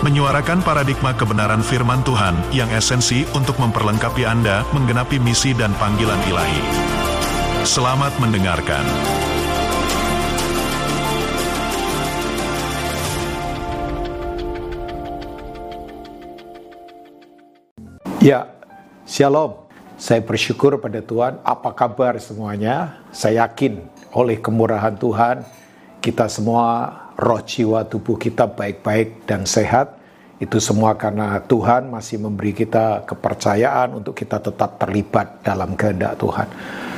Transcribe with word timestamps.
menyuarakan 0.00 0.64
paradigma 0.64 1.12
kebenaran 1.12 1.60
firman 1.60 2.00
Tuhan 2.00 2.32
yang 2.56 2.72
esensi 2.72 3.28
untuk 3.36 3.60
memperlengkapi 3.60 4.24
Anda 4.24 4.64
menggenapi 4.72 5.20
misi 5.20 5.52
dan 5.52 5.76
panggilan 5.76 6.16
ilahi. 6.24 6.62
Selamat 7.68 8.16
mendengarkan. 8.16 8.80
Ya, 18.24 18.48
Shalom. 19.04 19.68
Saya 20.00 20.24
bersyukur 20.24 20.80
pada 20.80 21.04
Tuhan. 21.04 21.44
Apa 21.44 21.76
kabar 21.76 22.16
semuanya? 22.16 23.04
Saya 23.12 23.44
yakin 23.44 23.84
oleh 24.16 24.40
kemurahan 24.40 24.96
Tuhan, 24.96 25.44
kita 26.00 26.24
semua 26.32 26.96
roh 27.20 27.44
jiwa 27.44 27.84
tubuh 27.84 28.16
kita 28.16 28.48
baik-baik 28.48 29.28
dan 29.28 29.44
sehat. 29.44 30.00
Itu 30.40 30.56
semua 30.56 30.96
karena 30.96 31.36
Tuhan 31.44 31.92
masih 31.92 32.16
memberi 32.16 32.56
kita 32.56 33.04
kepercayaan 33.04 33.92
untuk 33.92 34.16
kita 34.16 34.40
tetap 34.40 34.80
terlibat 34.80 35.44
dalam 35.44 35.76
kehendak 35.76 36.16
Tuhan. 36.16 36.48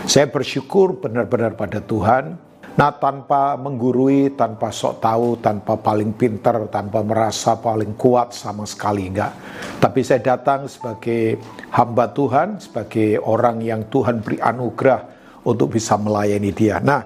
Saya 0.06 0.30
bersyukur 0.30 1.02
benar-benar 1.02 1.58
pada 1.58 1.82
Tuhan. 1.82 2.38
Nah 2.72 2.88
tanpa 2.96 3.58
menggurui, 3.58 4.32
tanpa 4.38 4.70
sok 4.70 5.02
tahu, 5.02 5.42
tanpa 5.42 5.74
paling 5.74 6.14
pintar, 6.14 6.70
tanpa 6.70 7.02
merasa 7.02 7.58
paling 7.58 7.98
kuat 7.98 8.30
sama 8.30 8.62
sekali 8.62 9.10
enggak. 9.10 9.34
Tapi 9.82 10.00
saya 10.06 10.22
datang 10.22 10.70
sebagai 10.70 11.42
hamba 11.74 12.14
Tuhan, 12.14 12.62
sebagai 12.62 13.18
orang 13.26 13.58
yang 13.60 13.84
Tuhan 13.90 14.22
beri 14.22 14.38
anugerah 14.38 15.02
untuk 15.42 15.74
bisa 15.74 15.98
melayani 15.98 16.54
dia. 16.54 16.78
Nah, 16.78 17.02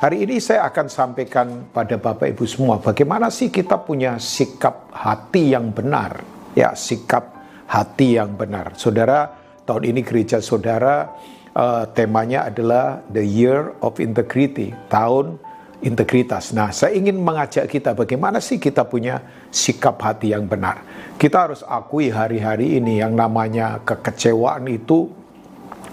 Hari 0.00 0.24
ini 0.24 0.40
saya 0.40 0.64
akan 0.64 0.88
sampaikan 0.88 1.68
pada 1.76 2.00
Bapak 2.00 2.32
Ibu 2.32 2.48
semua 2.48 2.80
bagaimana 2.80 3.28
sih 3.28 3.52
kita 3.52 3.76
punya 3.76 4.16
sikap 4.16 4.88
hati 4.96 5.52
yang 5.52 5.76
benar. 5.76 6.24
Ya, 6.56 6.72
sikap 6.72 7.36
hati 7.68 8.16
yang 8.16 8.32
benar. 8.32 8.72
Saudara, 8.80 9.28
tahun 9.68 9.92
ini 9.92 10.00
gereja 10.00 10.40
saudara 10.40 11.04
uh, 11.52 11.84
temanya 11.92 12.48
adalah 12.48 13.04
The 13.12 13.20
Year 13.20 13.76
of 13.84 14.00
Integrity, 14.00 14.72
tahun 14.88 15.36
integritas. 15.84 16.56
Nah, 16.56 16.72
saya 16.72 16.96
ingin 16.96 17.20
mengajak 17.20 17.68
kita 17.68 17.92
bagaimana 17.92 18.40
sih 18.40 18.56
kita 18.56 18.88
punya 18.88 19.20
sikap 19.52 20.00
hati 20.00 20.32
yang 20.32 20.48
benar. 20.48 20.80
Kita 21.20 21.44
harus 21.44 21.60
akui 21.60 22.08
hari-hari 22.08 22.80
ini 22.80 23.04
yang 23.04 23.12
namanya 23.12 23.84
kekecewaan 23.84 24.64
itu 24.64 25.12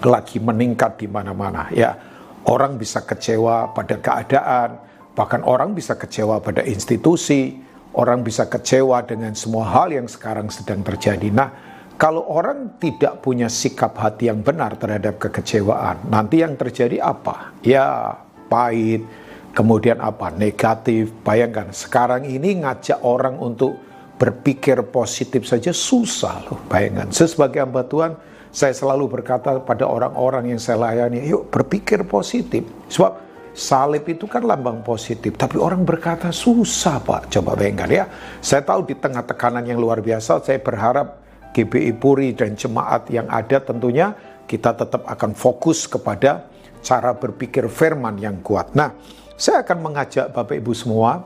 lagi 0.00 0.40
meningkat 0.40 0.96
di 0.96 1.12
mana-mana 1.12 1.68
ya 1.76 2.07
Orang 2.48 2.80
bisa 2.80 3.04
kecewa 3.04 3.76
pada 3.76 4.00
keadaan, 4.00 4.80
bahkan 5.12 5.44
orang 5.44 5.76
bisa 5.76 6.00
kecewa 6.00 6.40
pada 6.40 6.64
institusi, 6.64 7.60
orang 7.92 8.24
bisa 8.24 8.48
kecewa 8.48 9.04
dengan 9.04 9.36
semua 9.36 9.68
hal 9.68 9.92
yang 9.92 10.08
sekarang 10.08 10.48
sedang 10.48 10.80
terjadi. 10.80 11.28
Nah, 11.28 11.48
kalau 12.00 12.24
orang 12.24 12.80
tidak 12.80 13.20
punya 13.20 13.52
sikap 13.52 13.92
hati 14.00 14.32
yang 14.32 14.40
benar 14.40 14.80
terhadap 14.80 15.20
kekecewaan, 15.20 16.08
nanti 16.08 16.40
yang 16.40 16.56
terjadi 16.56 17.04
apa? 17.04 17.52
Ya, 17.60 18.16
pahit, 18.48 19.04
kemudian 19.52 20.00
apa? 20.00 20.32
Negatif. 20.32 21.10
Bayangkan, 21.20 21.74
sekarang 21.74 22.24
ini 22.24 22.64
ngajak 22.64 23.02
orang 23.04 23.36
untuk 23.42 23.76
berpikir 24.14 24.88
positif 24.88 25.44
saja 25.44 25.74
susah 25.74 26.48
loh. 26.48 26.58
Bayangkan, 26.70 27.10
saya 27.10 27.28
sebagai 27.28 27.60
hamba 27.66 27.82
Tuhan, 27.84 28.14
saya 28.48 28.72
selalu 28.72 29.20
berkata 29.20 29.60
pada 29.60 29.84
orang-orang 29.84 30.56
yang 30.56 30.60
saya 30.60 30.80
layani, 30.80 31.24
yuk 31.28 31.52
berpikir 31.52 32.04
positif. 32.08 32.64
Sebab 32.88 33.12
salib 33.52 34.06
itu 34.08 34.24
kan 34.24 34.46
lambang 34.46 34.80
positif, 34.86 35.34
tapi 35.36 35.58
orang 35.58 35.82
berkata 35.84 36.32
susah 36.32 37.02
Pak. 37.02 37.28
Coba 37.34 37.58
bayangkan 37.58 37.90
ya. 37.90 38.04
Saya 38.40 38.64
tahu 38.64 38.88
di 38.88 38.94
tengah 38.96 39.26
tekanan 39.26 39.66
yang 39.66 39.76
luar 39.82 40.00
biasa, 40.00 40.40
saya 40.40 40.62
berharap 40.62 41.20
GBI 41.52 41.92
Puri 41.98 42.32
dan 42.36 42.54
jemaat 42.54 43.10
yang 43.10 43.26
ada 43.28 43.58
tentunya 43.58 44.14
kita 44.48 44.72
tetap 44.72 45.04
akan 45.04 45.36
fokus 45.36 45.84
kepada 45.84 46.48
cara 46.80 47.12
berpikir 47.12 47.68
firman 47.68 48.16
yang 48.16 48.40
kuat. 48.40 48.72
Nah, 48.72 48.96
saya 49.36 49.60
akan 49.66 49.78
mengajak 49.84 50.32
Bapak 50.32 50.56
Ibu 50.56 50.72
semua, 50.72 51.20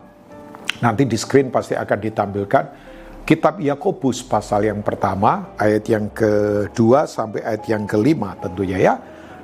nanti 0.83 1.07
di 1.07 1.15
screen 1.15 1.53
pasti 1.53 1.79
akan 1.79 1.99
ditampilkan, 2.03 2.65
Kitab 3.23 3.63
Yakobus 3.63 4.19
pasal 4.27 4.67
yang 4.67 4.83
pertama, 4.83 5.55
ayat 5.55 5.87
yang 5.87 6.11
kedua 6.11 7.07
sampai 7.07 7.47
ayat 7.47 7.65
yang 7.71 7.87
kelima 7.87 8.35
tentunya 8.43 8.83
ya. 8.83 8.95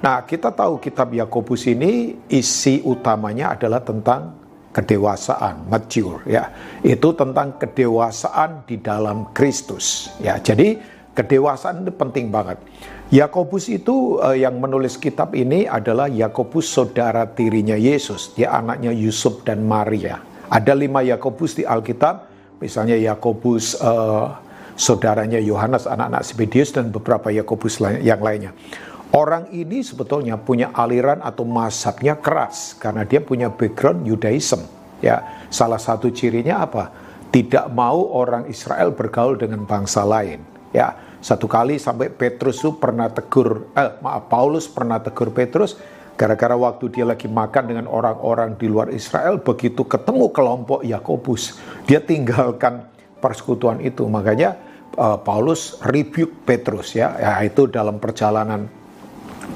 Nah 0.02 0.26
kita 0.26 0.50
tahu 0.50 0.82
kitab 0.82 1.14
Yakobus 1.14 1.62
ini 1.70 2.18
isi 2.26 2.82
utamanya 2.82 3.54
adalah 3.54 3.78
tentang 3.78 4.34
kedewasaan, 4.74 5.70
mature 5.70 6.26
ya. 6.26 6.50
Itu 6.82 7.14
tentang 7.14 7.54
kedewasaan 7.54 8.66
di 8.66 8.82
dalam 8.82 9.30
Kristus 9.30 10.10
ya. 10.18 10.42
Jadi 10.42 10.78
kedewasaan 11.14 11.86
itu 11.86 11.94
penting 11.94 12.34
banget. 12.34 12.58
Yakobus 13.14 13.72
itu 13.72 14.18
uh, 14.20 14.36
yang 14.36 14.58
menulis 14.58 15.00
kitab 15.00 15.32
ini 15.38 15.64
adalah 15.64 16.10
Yakobus 16.10 16.68
saudara 16.68 17.24
tirinya 17.30 17.78
Yesus, 17.78 18.36
dia 18.36 18.52
anaknya 18.52 18.92
Yusuf 18.92 19.46
dan 19.48 19.64
Maria. 19.64 20.20
Ada 20.52 20.76
lima 20.76 21.00
Yakobus 21.00 21.56
di 21.56 21.64
Alkitab, 21.64 22.27
Misalnya 22.58 22.98
Yakobus 22.98 23.78
uh, 23.78 24.34
saudaranya 24.78 25.42
Yohanes 25.42 25.86
anak-anak 25.86 26.22
Zebedius 26.22 26.70
dan 26.70 26.90
beberapa 26.94 27.30
Yakobus 27.30 27.82
yang 27.82 28.22
lainnya. 28.22 28.54
Orang 29.08 29.48
ini 29.56 29.80
sebetulnya 29.80 30.36
punya 30.36 30.68
aliran 30.76 31.24
atau 31.24 31.42
masabnya 31.48 32.14
keras 32.20 32.76
karena 32.76 33.08
dia 33.08 33.24
punya 33.24 33.48
background 33.48 34.04
Yudaism. 34.04 34.60
Ya, 35.00 35.46
salah 35.48 35.80
satu 35.80 36.12
cirinya 36.12 36.60
apa? 36.66 36.92
Tidak 37.32 37.72
mau 37.72 38.04
orang 38.12 38.50
Israel 38.52 38.92
bergaul 38.92 39.40
dengan 39.40 39.64
bangsa 39.64 40.04
lain. 40.04 40.44
Ya, 40.76 40.92
satu 41.24 41.48
kali 41.48 41.80
sampai 41.80 42.12
Petrus 42.12 42.60
pernah 42.76 43.08
tegur, 43.08 43.72
eh, 43.72 43.96
maaf 44.04 44.28
Paulus 44.28 44.68
pernah 44.68 45.00
tegur 45.00 45.32
Petrus, 45.32 45.80
Gara-gara 46.18 46.58
waktu 46.58 46.90
dia 46.90 47.06
lagi 47.06 47.30
makan 47.30 47.70
dengan 47.70 47.86
orang-orang 47.86 48.58
di 48.58 48.66
luar 48.66 48.90
Israel, 48.90 49.38
begitu 49.38 49.86
ketemu 49.86 50.34
kelompok 50.34 50.82
Yakobus, 50.82 51.54
dia 51.86 52.02
tinggalkan 52.02 52.82
persekutuan 53.22 53.78
itu. 53.78 54.02
Makanya 54.10 54.58
uh, 54.98 55.14
Paulus 55.22 55.78
rebuke 55.86 56.42
Petrus 56.42 56.98
ya, 56.98 57.14
ya 57.22 57.38
itu 57.46 57.70
dalam 57.70 58.02
perjalanan 58.02 58.66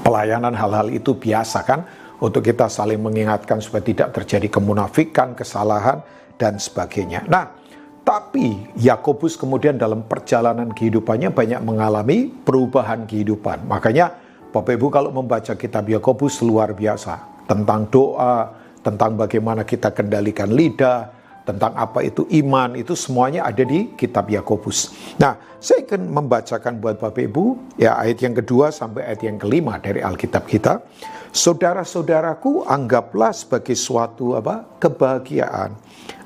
pelayanan 0.07 0.55
hal-hal 0.55 0.87
itu 0.87 1.11
biasa 1.19 1.67
kan 1.67 1.83
untuk 2.23 2.39
kita 2.39 2.71
saling 2.71 3.03
mengingatkan 3.03 3.59
supaya 3.59 3.83
tidak 3.83 4.15
terjadi 4.15 4.47
kemunafikan, 4.47 5.35
kesalahan 5.35 5.99
dan 6.39 6.55
sebagainya. 6.55 7.27
Nah, 7.27 7.59
tapi 8.07 8.71
Yakobus 8.79 9.35
kemudian 9.35 9.75
dalam 9.75 10.07
perjalanan 10.07 10.71
kehidupannya 10.71 11.27
banyak 11.35 11.59
mengalami 11.59 12.31
perubahan 12.31 13.03
kehidupan. 13.03 13.67
Makanya 13.67 14.22
Bapak 14.53 14.77
Ibu 14.77 14.93
kalau 14.93 15.09
membaca 15.09 15.57
kitab 15.57 15.89
Yakobus 15.89 16.45
luar 16.45 16.77
biasa 16.77 17.41
tentang 17.49 17.89
doa, 17.89 18.53
tentang 18.85 19.17
bagaimana 19.17 19.65
kita 19.65 19.89
kendalikan 19.89 20.53
lidah, 20.53 21.09
tentang 21.41 21.73
apa 21.73 22.05
itu 22.05 22.29
iman, 22.37 22.77
itu 22.77 22.93
semuanya 22.93 23.49
ada 23.49 23.65
di 23.65 23.97
kitab 23.97 24.29
Yakobus. 24.29 24.93
Nah, 25.17 25.57
saya 25.57 25.81
akan 25.81 26.05
membacakan 26.05 26.77
buat 26.77 27.01
Bapak 27.01 27.33
Ibu 27.33 27.73
ya 27.81 27.97
ayat 27.97 28.21
yang 28.21 28.37
kedua 28.37 28.69
sampai 28.69 29.09
ayat 29.09 29.25
yang 29.25 29.41
kelima 29.41 29.81
dari 29.81 30.05
Alkitab 30.05 30.45
kita. 30.45 30.85
Saudara-saudaraku, 31.33 32.69
anggaplah 32.69 33.33
sebagai 33.33 33.73
suatu 33.73 34.37
apa? 34.37 34.77
kebahagiaan 34.77 35.73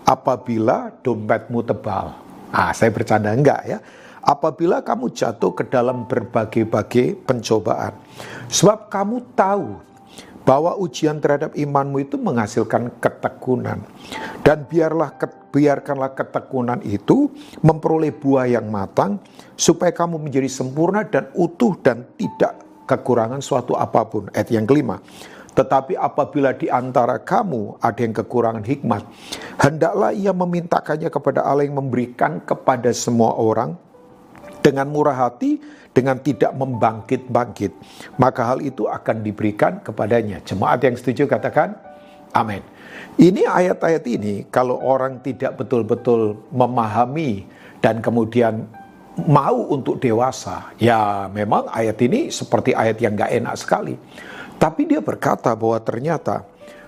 apabila 0.04 0.92
dompetmu 1.00 1.64
tebal. 1.64 2.12
Ah, 2.52 2.76
saya 2.76 2.92
bercanda 2.92 3.32
enggak 3.32 3.64
ya 3.64 3.80
apabila 4.28 4.84
kamu 4.84 5.16
jatuh 5.16 5.56
ke 5.56 5.64
dalam 5.72 6.04
berbagai-bagai 6.04 7.24
pencobaan. 7.24 7.96
Sebab 8.52 8.92
kamu 8.92 9.24
tahu 9.40 9.80
bahwa 10.44 10.76
ujian 10.80 11.20
terhadap 11.20 11.56
imanmu 11.56 12.04
itu 12.04 12.20
menghasilkan 12.20 12.92
ketekunan. 13.00 13.84
Dan 14.44 14.68
biarlah 14.68 15.16
biarkanlah 15.52 16.12
ketekunan 16.16 16.80
itu 16.84 17.32
memperoleh 17.64 18.12
buah 18.12 18.48
yang 18.52 18.68
matang 18.68 19.20
supaya 19.56 19.96
kamu 19.96 20.20
menjadi 20.20 20.52
sempurna 20.52 21.08
dan 21.08 21.32
utuh 21.36 21.76
dan 21.80 22.04
tidak 22.20 22.64
kekurangan 22.88 23.40
suatu 23.44 23.76
apa 23.76 24.08
pun. 24.08 24.32
Ayat 24.36 24.52
yang 24.52 24.68
kelima. 24.68 25.00
Tetapi 25.52 25.98
apabila 25.98 26.54
di 26.54 26.70
antara 26.70 27.18
kamu 27.18 27.82
ada 27.82 27.98
yang 27.98 28.14
kekurangan 28.14 28.62
hikmat, 28.62 29.04
hendaklah 29.58 30.14
ia 30.14 30.30
memintakannya 30.30 31.10
kepada 31.10 31.42
Allah 31.44 31.66
yang 31.66 31.82
memberikan 31.82 32.38
kepada 32.46 32.94
semua 32.94 33.34
orang 33.34 33.74
dengan 34.68 34.92
murah 34.92 35.16
hati, 35.16 35.56
dengan 35.96 36.20
tidak 36.20 36.52
membangkit-bangkit, 36.52 37.72
maka 38.20 38.54
hal 38.54 38.60
itu 38.60 38.86
akan 38.86 39.24
diberikan 39.24 39.80
kepadanya. 39.80 40.44
Jemaat 40.44 40.84
yang 40.84 41.00
setuju 41.00 41.26
katakan, 41.26 41.80
amin. 42.36 42.60
Ini 43.18 43.48
ayat-ayat 43.48 44.04
ini 44.06 44.46
kalau 44.52 44.78
orang 44.78 45.24
tidak 45.24 45.58
betul-betul 45.58 46.38
memahami 46.54 47.48
dan 47.82 48.04
kemudian 48.04 48.68
mau 49.26 49.74
untuk 49.74 49.98
dewasa, 49.98 50.70
ya 50.78 51.26
memang 51.34 51.66
ayat 51.74 51.98
ini 52.06 52.30
seperti 52.30 52.78
ayat 52.78 53.02
yang 53.02 53.18
gak 53.18 53.34
enak 53.34 53.56
sekali. 53.58 53.96
Tapi 54.58 54.86
dia 54.86 55.02
berkata 55.02 55.54
bahwa 55.58 55.82
ternyata 55.82 56.46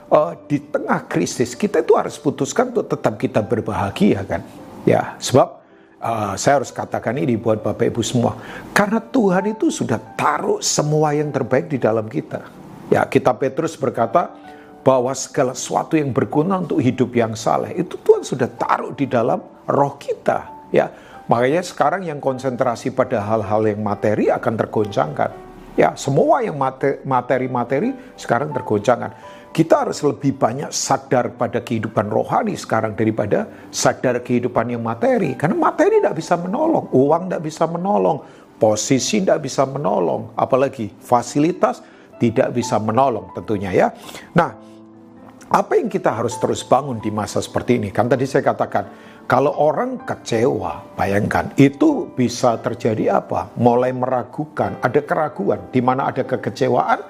uh, 0.09 0.33
di 0.45 0.61
tengah 0.61 1.05
krisis 1.09 1.57
kita 1.57 1.81
itu 1.81 1.97
harus 1.97 2.17
putuskan 2.17 2.73
untuk 2.73 2.89
tetap 2.89 3.17
kita 3.17 3.41
berbahagia 3.41 4.25
kan. 4.25 4.41
Ya, 4.85 5.17
sebab 5.21 5.58
uh, 6.01 6.33
saya 6.39 6.63
harus 6.63 6.71
katakan 6.71 7.15
ini 7.19 7.35
buat 7.35 7.63
Bapak 7.63 7.91
Ibu 7.91 8.01
semua. 8.01 8.35
Karena 8.75 8.99
Tuhan 9.03 9.53
itu 9.53 9.71
sudah 9.71 9.99
taruh 10.15 10.59
semua 10.59 11.13
yang 11.15 11.31
terbaik 11.31 11.69
di 11.69 11.77
dalam 11.79 12.07
kita. 12.07 12.47
Ya, 12.89 13.05
kita 13.05 13.37
Petrus 13.37 13.77
berkata, 13.77 14.33
bahwa 14.79 15.11
segala 15.11 15.51
sesuatu 15.51 15.99
yang 15.99 16.15
berguna 16.15 16.63
untuk 16.63 16.79
hidup 16.79 17.11
yang 17.11 17.35
saleh 17.35 17.75
itu 17.75 17.99
Tuhan 17.99 18.23
sudah 18.23 18.47
taruh 18.47 18.95
di 18.95 19.05
dalam 19.05 19.43
roh 19.67 19.99
kita 19.99 20.71
ya 20.71 20.87
makanya 21.27 21.61
sekarang 21.61 22.07
yang 22.07 22.23
konsentrasi 22.23 22.95
pada 22.95 23.19
hal-hal 23.21 23.61
yang 23.67 23.83
materi 23.83 24.31
akan 24.31 24.53
tergoncangkan 24.55 25.31
ya 25.75 25.93
semua 25.99 26.41
yang 26.41 26.55
materi-materi 27.05 27.93
sekarang 28.15 28.55
tergoncangkan 28.55 29.11
kita 29.49 29.85
harus 29.87 29.99
lebih 30.05 30.37
banyak 30.37 30.69
sadar 30.69 31.33
pada 31.33 31.59
kehidupan 31.59 32.07
rohani 32.07 32.53
sekarang 32.53 32.93
daripada 32.93 33.49
sadar 33.73 34.21
kehidupan 34.21 34.77
yang 34.77 34.83
materi 34.85 35.33
karena 35.33 35.57
materi 35.57 35.97
tidak 35.97 36.15
bisa 36.17 36.37
menolong 36.37 36.85
uang 36.93 37.23
tidak 37.27 37.41
bisa 37.43 37.63
menolong 37.65 38.17
posisi 38.61 39.25
tidak 39.25 39.41
bisa 39.43 39.65
menolong 39.65 40.33
apalagi 40.37 40.93
fasilitas 41.01 41.81
tidak 42.21 42.53
bisa 42.53 42.77
menolong 42.77 43.33
tentunya 43.33 43.71
ya 43.73 43.87
nah 44.37 44.69
apa 45.49 45.81
yang 45.81 45.89
kita 45.89 46.13
harus 46.13 46.37
terus 46.37 46.61
bangun 46.61 47.01
di 47.01 47.09
masa 47.09 47.41
seperti 47.41 47.81
ini? 47.81 47.89
Kan 47.89 48.05
tadi 48.05 48.29
saya 48.29 48.45
katakan, 48.45 48.85
kalau 49.25 49.49
orang 49.57 49.97
kecewa, 50.05 50.93
bayangkan 50.93 51.49
itu 51.57 52.05
bisa 52.13 52.61
terjadi 52.61 53.17
apa? 53.17 53.49
Mulai 53.57 53.89
meragukan, 53.89 54.77
ada 54.77 55.01
keraguan. 55.01 55.57
Di 55.73 55.81
mana 55.81 56.05
ada 56.05 56.21
kekecewaan, 56.21 57.01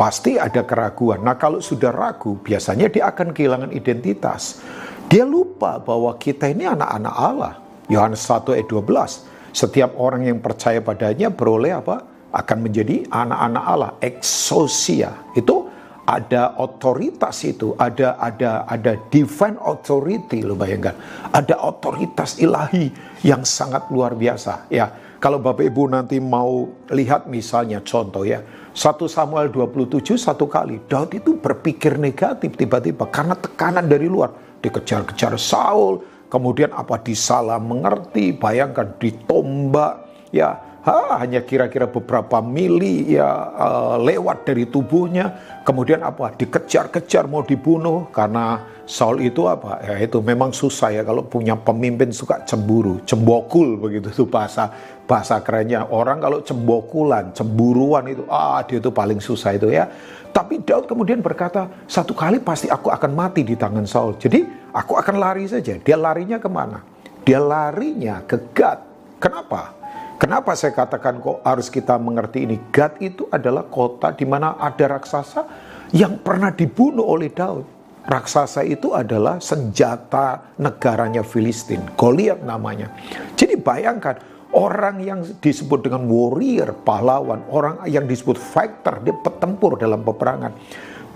pasti 0.00 0.40
ada 0.40 0.64
keraguan. 0.64 1.20
Nah 1.20 1.36
kalau 1.36 1.60
sudah 1.60 1.92
ragu, 1.92 2.40
biasanya 2.40 2.88
dia 2.88 3.12
akan 3.12 3.36
kehilangan 3.36 3.68
identitas. 3.68 4.64
Dia 5.12 5.28
lupa 5.28 5.76
bahwa 5.76 6.16
kita 6.16 6.48
ini 6.48 6.64
anak-anak 6.64 7.14
Allah. 7.20 7.60
Yohanes 7.92 8.24
1 8.24 8.56
ayat 8.56 8.64
12. 8.64 9.52
Setiap 9.52 10.00
orang 10.00 10.24
yang 10.24 10.40
percaya 10.40 10.80
padanya 10.80 11.28
beroleh 11.28 11.76
apa? 11.76 12.00
Akan 12.32 12.64
menjadi 12.64 13.04
anak-anak 13.12 13.64
Allah. 13.68 13.90
Exosia. 14.00 15.12
Itu 15.36 15.68
ada 16.08 16.56
otoritas 16.56 17.44
itu, 17.44 17.76
ada 17.76 18.16
ada 18.16 18.64
ada 18.64 18.96
divine 19.12 19.60
authority 19.60 20.40
lo 20.40 20.56
bayangkan. 20.56 20.96
Ada 21.28 21.60
otoritas 21.60 22.40
ilahi 22.40 22.88
yang 23.20 23.44
sangat 23.44 23.92
luar 23.92 24.16
biasa 24.16 24.70
ya. 24.72 25.09
Kalau 25.20 25.36
Bapak 25.36 25.68
Ibu 25.68 25.92
nanti 25.92 26.16
mau 26.16 26.64
lihat 26.88 27.28
misalnya 27.28 27.84
contoh 27.84 28.24
ya, 28.24 28.40
1 28.72 29.04
Samuel 29.04 29.52
27 29.52 30.16
satu 30.16 30.48
kali 30.48 30.80
Daud 30.88 31.12
itu 31.12 31.36
berpikir 31.36 32.00
negatif 32.00 32.56
tiba-tiba 32.56 33.04
karena 33.12 33.36
tekanan 33.36 33.84
dari 33.84 34.08
luar. 34.08 34.32
Dikejar-kejar 34.64 35.36
Saul, 35.36 36.00
kemudian 36.32 36.72
apa 36.72 36.96
disalah 37.04 37.60
mengerti, 37.60 38.32
bayangkan 38.32 38.96
ditombak 38.96 40.08
ya 40.32 40.56
ha, 40.84 41.20
hanya 41.20 41.44
kira-kira 41.44 41.88
beberapa 41.88 42.40
mili 42.40 43.16
ya 43.16 43.28
uh, 43.52 43.96
lewat 44.00 44.48
dari 44.48 44.64
tubuhnya. 44.68 45.60
Kemudian 45.64 46.00
apa? 46.00 46.32
Dikejar-kejar 46.34 47.28
mau 47.28 47.44
dibunuh. 47.44 48.08
Karena 48.10 48.64
Saul 48.88 49.22
itu 49.22 49.46
apa? 49.46 49.78
Ya 49.86 50.02
itu 50.02 50.18
memang 50.18 50.50
susah 50.50 50.90
ya 50.90 51.02
kalau 51.06 51.22
punya 51.22 51.54
pemimpin 51.54 52.10
suka 52.10 52.42
cemburu 52.42 52.98
cembokul 53.06 53.78
begitu 53.78 54.10
tuh 54.10 54.26
bahasa 54.26 54.72
bahasa 55.06 55.38
kerennya. 55.38 55.86
Orang 55.86 56.18
kalau 56.18 56.42
cembokulan 56.42 57.30
cemburuan 57.30 58.10
itu 58.10 58.26
ah 58.26 58.58
dia 58.66 58.82
itu 58.82 58.90
paling 58.90 59.22
susah 59.22 59.54
itu 59.54 59.70
ya. 59.70 59.86
Tapi 60.30 60.62
Daud 60.62 60.86
kemudian 60.86 61.22
berkata 61.22 61.66
satu 61.86 62.14
kali 62.14 62.38
pasti 62.42 62.70
aku 62.70 62.90
akan 62.90 63.10
mati 63.14 63.46
di 63.46 63.54
tangan 63.54 63.86
Saul. 63.86 64.18
Jadi 64.18 64.42
aku 64.74 64.98
akan 64.98 65.22
lari 65.22 65.46
saja. 65.46 65.78
Dia 65.78 65.94
larinya 65.98 66.42
ke 66.42 66.50
mana? 66.50 66.82
Dia 67.22 67.38
larinya 67.38 68.26
ke 68.26 68.42
Gad 68.50 68.78
kenapa 69.22 69.79
Kenapa 70.20 70.52
saya 70.52 70.76
katakan 70.76 71.16
kok 71.16 71.40
harus 71.40 71.72
kita 71.72 71.96
mengerti 71.96 72.44
ini? 72.44 72.60
Gad 72.68 73.00
itu 73.00 73.24
adalah 73.32 73.64
kota 73.64 74.12
di 74.12 74.28
mana 74.28 74.60
ada 74.60 75.00
raksasa 75.00 75.48
yang 75.96 76.20
pernah 76.20 76.52
dibunuh 76.52 77.08
oleh 77.08 77.32
Daud. 77.32 77.64
Raksasa 78.04 78.60
itu 78.68 78.92
adalah 78.92 79.40
senjata 79.40 80.52
negaranya 80.60 81.24
Filistin, 81.24 81.80
Goliat 81.96 82.44
namanya. 82.44 82.92
Jadi 83.32 83.56
bayangkan 83.56 84.20
orang 84.52 85.00
yang 85.00 85.24
disebut 85.24 85.88
dengan 85.88 86.04
warrior, 86.04 86.76
pahlawan, 86.84 87.40
orang 87.48 87.80
yang 87.88 88.04
disebut 88.04 88.36
fighter, 88.36 89.00
dia 89.00 89.16
petempur 89.16 89.80
dalam 89.80 90.04
peperangan. 90.04 90.52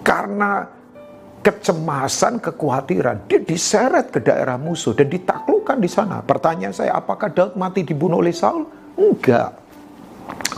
Karena 0.01 0.65
kecemasan, 1.45 2.41
kekhawatiran, 2.41 3.29
dia 3.29 3.45
diseret 3.45 4.09
ke 4.09 4.25
daerah 4.25 4.57
musuh 4.57 4.97
dan 4.97 5.13
ditaklukkan 5.13 5.77
di 5.77 5.93
sana. 5.93 6.25
Pertanyaan 6.25 6.73
saya, 6.73 6.97
apakah 6.97 7.29
Daud 7.29 7.53
mati 7.61 7.85
dibunuh 7.85 8.25
oleh 8.25 8.33
Saul? 8.33 8.84
Enggak. 8.95 9.59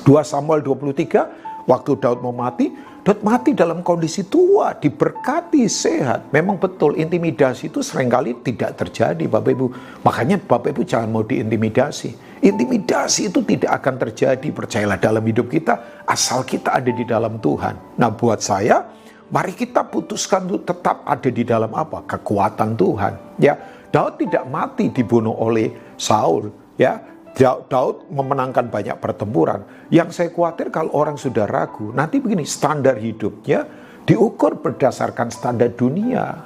2 0.06 0.22
Samuel 0.22 0.62
23, 0.62 1.66
waktu 1.66 1.90
Daud 1.98 2.22
mau 2.22 2.30
mati, 2.30 2.70
Daud 3.06 3.22
mati 3.22 3.54
dalam 3.54 3.86
kondisi 3.86 4.26
tua, 4.26 4.74
diberkati, 4.74 5.66
sehat. 5.70 6.30
Memang 6.34 6.58
betul, 6.58 6.98
intimidasi 6.98 7.70
itu 7.70 7.82
sering 7.82 8.10
kali 8.10 8.34
tidak 8.42 8.78
terjadi 8.78 9.30
Bapak 9.30 9.50
Ibu. 9.54 9.66
Makanya 10.02 10.42
Bapak 10.42 10.74
Ibu 10.74 10.82
jangan 10.82 11.10
mau 11.10 11.22
diintimidasi. 11.22 12.42
Intimidasi 12.42 13.30
itu 13.30 13.42
tidak 13.46 13.82
akan 13.82 13.94
terjadi, 14.06 14.48
percayalah 14.50 14.98
dalam 14.98 15.22
hidup 15.22 15.46
kita, 15.50 16.02
asal 16.06 16.42
kita 16.42 16.82
ada 16.82 16.90
di 16.90 17.06
dalam 17.06 17.38
Tuhan. 17.38 17.98
Nah 17.98 18.10
buat 18.10 18.42
saya, 18.42 18.86
mari 19.30 19.54
kita 19.54 19.86
putuskan 19.86 20.46
untuk 20.46 20.66
tetap 20.66 21.02
ada 21.06 21.30
di 21.30 21.42
dalam 21.42 21.70
apa? 21.74 22.02
Kekuatan 22.06 22.74
Tuhan. 22.74 23.38
Ya, 23.38 23.54
Daud 23.90 24.18
tidak 24.18 24.46
mati 24.50 24.90
dibunuh 24.90 25.34
oleh 25.34 25.70
Saul. 25.94 26.50
Ya, 26.76 27.00
Daud 27.36 28.08
memenangkan 28.08 28.72
banyak 28.72 28.96
pertempuran. 28.96 29.60
Yang 29.92 30.16
saya 30.16 30.28
khawatir 30.32 30.72
kalau 30.72 30.88
orang 30.96 31.20
sudah 31.20 31.44
ragu, 31.44 31.92
nanti 31.92 32.16
begini, 32.16 32.48
standar 32.48 32.96
hidupnya 32.96 33.68
diukur 34.08 34.56
berdasarkan 34.56 35.28
standar 35.28 35.76
dunia. 35.76 36.40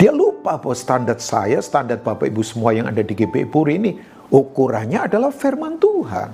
Dia 0.00 0.16
lupa 0.16 0.56
bahwa 0.56 0.72
standar 0.72 1.20
saya, 1.20 1.60
standar 1.60 2.00
Bapak 2.00 2.32
Ibu 2.32 2.40
semua 2.40 2.72
yang 2.72 2.88
ada 2.88 3.04
di 3.04 3.12
GP 3.12 3.52
Puri 3.52 3.76
ini, 3.76 3.92
ukurannya 4.32 5.12
adalah 5.12 5.28
firman 5.28 5.76
Tuhan. 5.76 6.32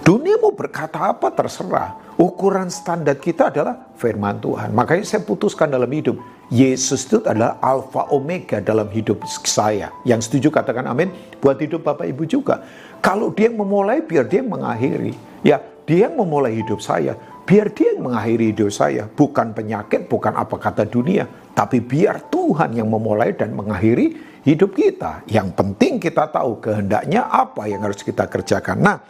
Dunia 0.00 0.40
mau 0.40 0.56
berkata 0.56 1.12
apa 1.12 1.28
terserah. 1.28 2.16
Ukuran 2.16 2.72
standar 2.72 3.20
kita 3.20 3.52
adalah 3.52 3.92
firman 4.00 4.40
Tuhan. 4.40 4.72
Makanya 4.72 5.04
saya 5.04 5.20
putuskan 5.20 5.68
dalam 5.68 5.88
hidup, 5.92 6.16
Yesus 6.54 7.10
itu 7.10 7.18
adalah 7.26 7.58
alfa 7.58 8.06
omega 8.14 8.62
dalam 8.62 8.86
hidup 8.86 9.26
saya. 9.42 9.90
Yang 10.06 10.30
setuju 10.30 10.54
katakan 10.54 10.86
amin. 10.86 11.10
Buat 11.42 11.58
hidup 11.58 11.82
Bapak 11.82 12.06
Ibu 12.06 12.30
juga. 12.30 12.62
Kalau 13.02 13.34
dia 13.34 13.50
yang 13.50 13.58
memulai, 13.58 14.06
biar 14.06 14.30
dia 14.30 14.38
yang 14.38 14.54
mengakhiri. 14.54 15.18
Ya, 15.42 15.58
dia 15.82 16.06
yang 16.06 16.14
memulai 16.14 16.62
hidup 16.62 16.78
saya. 16.78 17.18
Biar 17.42 17.74
dia 17.74 17.98
yang 17.98 18.06
mengakhiri 18.06 18.54
hidup 18.54 18.70
saya. 18.70 19.10
Bukan 19.10 19.50
penyakit, 19.50 20.06
bukan 20.06 20.30
apa 20.38 20.54
kata 20.54 20.86
dunia. 20.86 21.26
Tapi 21.58 21.82
biar 21.82 22.30
Tuhan 22.30 22.78
yang 22.78 22.86
memulai 22.86 23.34
dan 23.34 23.50
mengakhiri 23.50 24.14
hidup 24.46 24.78
kita. 24.78 25.26
Yang 25.26 25.58
penting 25.58 25.98
kita 25.98 26.30
tahu 26.30 26.62
kehendaknya 26.62 27.34
apa 27.34 27.66
yang 27.66 27.82
harus 27.82 27.98
kita 27.98 28.30
kerjakan. 28.30 28.78
Nah, 28.78 29.02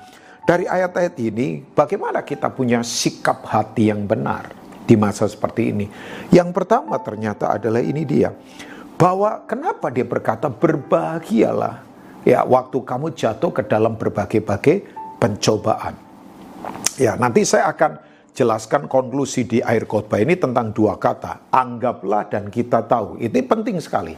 dari 0.49 0.65
ayat-ayat 0.65 1.13
ini, 1.21 1.61
bagaimana 1.77 2.25
kita 2.25 2.49
punya 2.49 2.81
sikap 2.81 3.45
hati 3.45 3.93
yang 3.93 4.09
benar 4.09 4.64
di 4.85 4.95
masa 4.95 5.27
seperti 5.27 5.73
ini? 5.73 5.87
Yang 6.31 6.53
pertama 6.53 7.01
ternyata 7.01 7.51
adalah 7.53 7.81
ini 7.81 8.05
dia. 8.05 8.33
Bahwa 8.95 9.43
kenapa 9.45 9.91
dia 9.91 10.07
berkata 10.07 10.47
berbahagialah 10.47 11.83
ya 12.25 12.47
waktu 12.47 12.79
kamu 12.81 13.13
jatuh 13.13 13.51
ke 13.51 13.63
dalam 13.67 13.99
berbagai-bagai 13.99 14.87
pencobaan. 15.21 15.95
Ya, 16.97 17.19
nanti 17.19 17.43
saya 17.43 17.75
akan 17.75 18.01
jelaskan 18.35 18.91
konklusi 18.91 19.47
di 19.47 19.59
air 19.63 19.87
khotbah 19.87 20.19
ini 20.19 20.35
tentang 20.35 20.75
dua 20.75 20.99
kata, 20.99 21.51
anggaplah 21.55 22.27
dan 22.27 22.51
kita 22.51 22.83
tahu. 22.85 23.19
Ini 23.23 23.41
penting 23.47 23.79
sekali. 23.79 24.15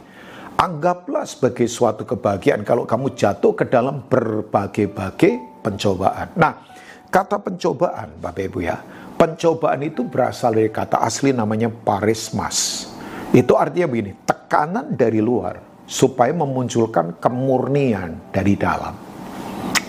Anggaplah 0.57 1.21
sebagai 1.29 1.69
suatu 1.69 2.01
kebahagiaan 2.01 2.65
kalau 2.65 2.89
kamu 2.89 3.13
jatuh 3.13 3.53
ke 3.53 3.69
dalam 3.69 4.01
berbagai-bagai 4.09 5.61
pencobaan. 5.61 6.33
Nah, 6.33 6.65
kata 7.13 7.37
pencobaan, 7.37 8.17
Bapak 8.17 8.41
Ibu 8.49 8.65
ya, 8.65 8.81
pencobaan 9.17 9.81
itu 9.83 10.05
berasal 10.05 10.53
dari 10.53 10.69
kata 10.69 11.01
asli 11.01 11.33
namanya 11.33 11.67
parismas. 11.73 12.87
Itu 13.33 13.57
artinya 13.59 13.91
begini, 13.91 14.15
tekanan 14.23 14.95
dari 14.95 15.19
luar 15.19 15.59
supaya 15.89 16.31
memunculkan 16.31 17.17
kemurnian 17.19 18.31
dari 18.31 18.53
dalam. 18.55 18.95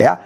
Ya. 0.00 0.18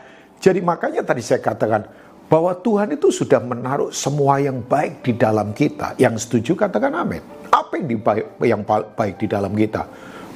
Jadi 0.43 0.59
makanya 0.59 1.07
tadi 1.07 1.23
saya 1.23 1.39
katakan 1.39 1.87
bahwa 2.27 2.57
Tuhan 2.57 2.97
itu 2.97 3.15
sudah 3.15 3.39
menaruh 3.39 3.95
semua 3.95 4.43
yang 4.43 4.59
baik 4.65 5.07
di 5.07 5.13
dalam 5.15 5.55
kita. 5.55 5.95
Yang 6.01 6.27
setuju 6.27 6.67
katakan 6.67 6.99
amin. 6.99 7.23
Apa 7.53 7.79
yang, 7.79 7.87
dibaik, 7.93 8.27
yang 8.43 8.63
baik 8.67 9.23
di 9.23 9.29
dalam 9.31 9.53
kita? 9.55 9.87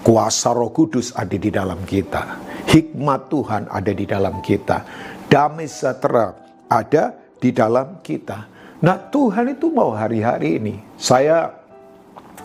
Kuasa 0.06 0.54
roh 0.54 0.70
kudus 0.70 1.10
ada 1.16 1.34
di 1.34 1.50
dalam 1.50 1.82
kita. 1.82 2.38
Hikmat 2.70 3.20
Tuhan 3.32 3.62
ada 3.66 3.90
di 3.90 4.06
dalam 4.06 4.38
kita. 4.44 4.86
Damai 5.26 5.66
sejahtera 5.66 6.38
ada 6.70 7.16
di 7.42 7.50
dalam 7.50 7.98
kita. 8.04 8.55
Nah 8.76 9.00
Tuhan 9.08 9.56
itu 9.56 9.72
mau 9.72 9.96
hari-hari 9.96 10.60
ini. 10.60 10.76
Saya 11.00 11.48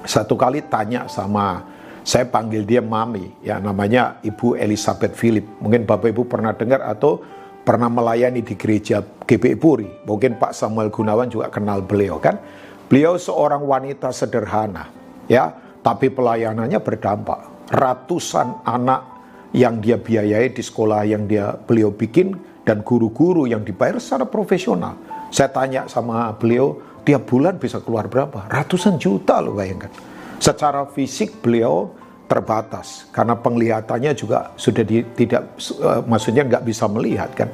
satu 0.08 0.40
kali 0.40 0.64
tanya 0.64 1.04
sama 1.12 1.60
saya 2.02 2.26
panggil 2.26 2.66
dia 2.66 2.82
Mami, 2.82 3.30
ya 3.46 3.60
namanya 3.60 4.18
Ibu 4.24 4.56
Elizabeth 4.58 5.14
Philip. 5.14 5.46
Mungkin 5.60 5.84
Bapak 5.84 6.10
Ibu 6.10 6.26
pernah 6.26 6.56
dengar 6.56 6.82
atau 6.88 7.22
pernah 7.62 7.92
melayani 7.92 8.42
di 8.42 8.58
gereja 8.58 9.04
GBI 9.04 9.56
Puri. 9.60 9.86
Mungkin 10.08 10.42
Pak 10.42 10.56
Samuel 10.56 10.90
Gunawan 10.90 11.30
juga 11.30 11.52
kenal 11.54 11.86
beliau 11.86 12.18
kan. 12.18 12.42
Beliau 12.90 13.16
seorang 13.16 13.64
wanita 13.64 14.12
sederhana, 14.12 14.92
ya, 15.30 15.54
tapi 15.80 16.12
pelayanannya 16.12 16.80
berdampak. 16.82 17.72
Ratusan 17.72 18.68
anak 18.68 19.08
yang 19.56 19.80
dia 19.80 19.96
biayai 19.96 20.52
di 20.52 20.60
sekolah 20.60 21.08
yang 21.08 21.24
dia 21.24 21.56
beliau 21.56 21.92
bikin 21.92 22.36
dan 22.68 22.84
guru-guru 22.84 23.48
yang 23.48 23.64
dibayar 23.64 23.96
secara 24.02 24.28
profesional. 24.28 25.11
Saya 25.32 25.48
tanya 25.48 25.88
sama 25.88 26.28
beliau, 26.36 26.78
tiap 27.08 27.24
bulan 27.26 27.56
bisa 27.56 27.80
keluar 27.80 28.12
berapa? 28.12 28.46
Ratusan 28.52 29.00
juta 29.00 29.40
loh 29.40 29.56
bayangkan 29.56 29.90
Secara 30.38 30.84
fisik 30.92 31.40
beliau 31.40 31.96
terbatas 32.32 33.12
karena 33.12 33.36
penglihatannya 33.36 34.12
juga 34.16 34.56
sudah 34.56 34.88
di, 34.88 35.04
tidak 35.16 35.52
uh, 35.84 36.00
maksudnya 36.08 36.48
nggak 36.48 36.64
bisa 36.64 36.88
melihat 36.88 37.32
kan. 37.36 37.52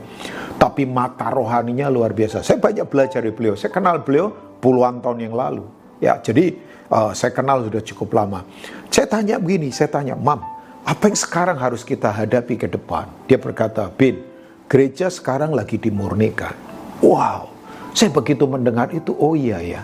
Tapi 0.57 0.86
mata 0.86 1.34
rohaninya 1.34 1.89
luar 1.89 2.13
biasa. 2.13 2.46
Saya 2.46 2.62
banyak 2.62 2.86
belajar 2.86 3.22
dari 3.25 3.34
beliau. 3.34 3.53
Saya 3.57 3.74
kenal 3.74 4.01
beliau 4.05 4.29
puluhan 4.62 5.01
tahun 5.01 5.29
yang 5.29 5.36
lalu. 5.38 5.65
Ya, 5.98 6.22
jadi 6.22 6.53
uh, 6.93 7.13
saya 7.13 7.34
kenal 7.34 7.65
sudah 7.65 7.81
cukup 7.81 8.13
lama. 8.13 8.46
Saya 8.93 9.10
tanya 9.10 9.41
begini, 9.41 9.74
saya 9.74 9.89
tanya, 9.89 10.13
"Mam, 10.13 10.41
apa 10.86 11.03
yang 11.10 11.17
sekarang 11.17 11.57
harus 11.57 11.81
kita 11.81 12.13
hadapi 12.13 12.57
ke 12.57 12.69
depan?" 12.69 13.10
Dia 13.25 13.41
berkata, 13.41 13.89
"Bin, 13.89 14.22
gereja 14.69 15.10
sekarang 15.10 15.57
lagi 15.57 15.81
dimurnikan." 15.81 16.53
Wow, 17.01 17.57
saya 17.98 18.13
begitu 18.13 18.46
mendengar 18.46 18.94
itu, 18.94 19.10
oh 19.18 19.34
iya 19.34 19.58
ya. 19.58 19.82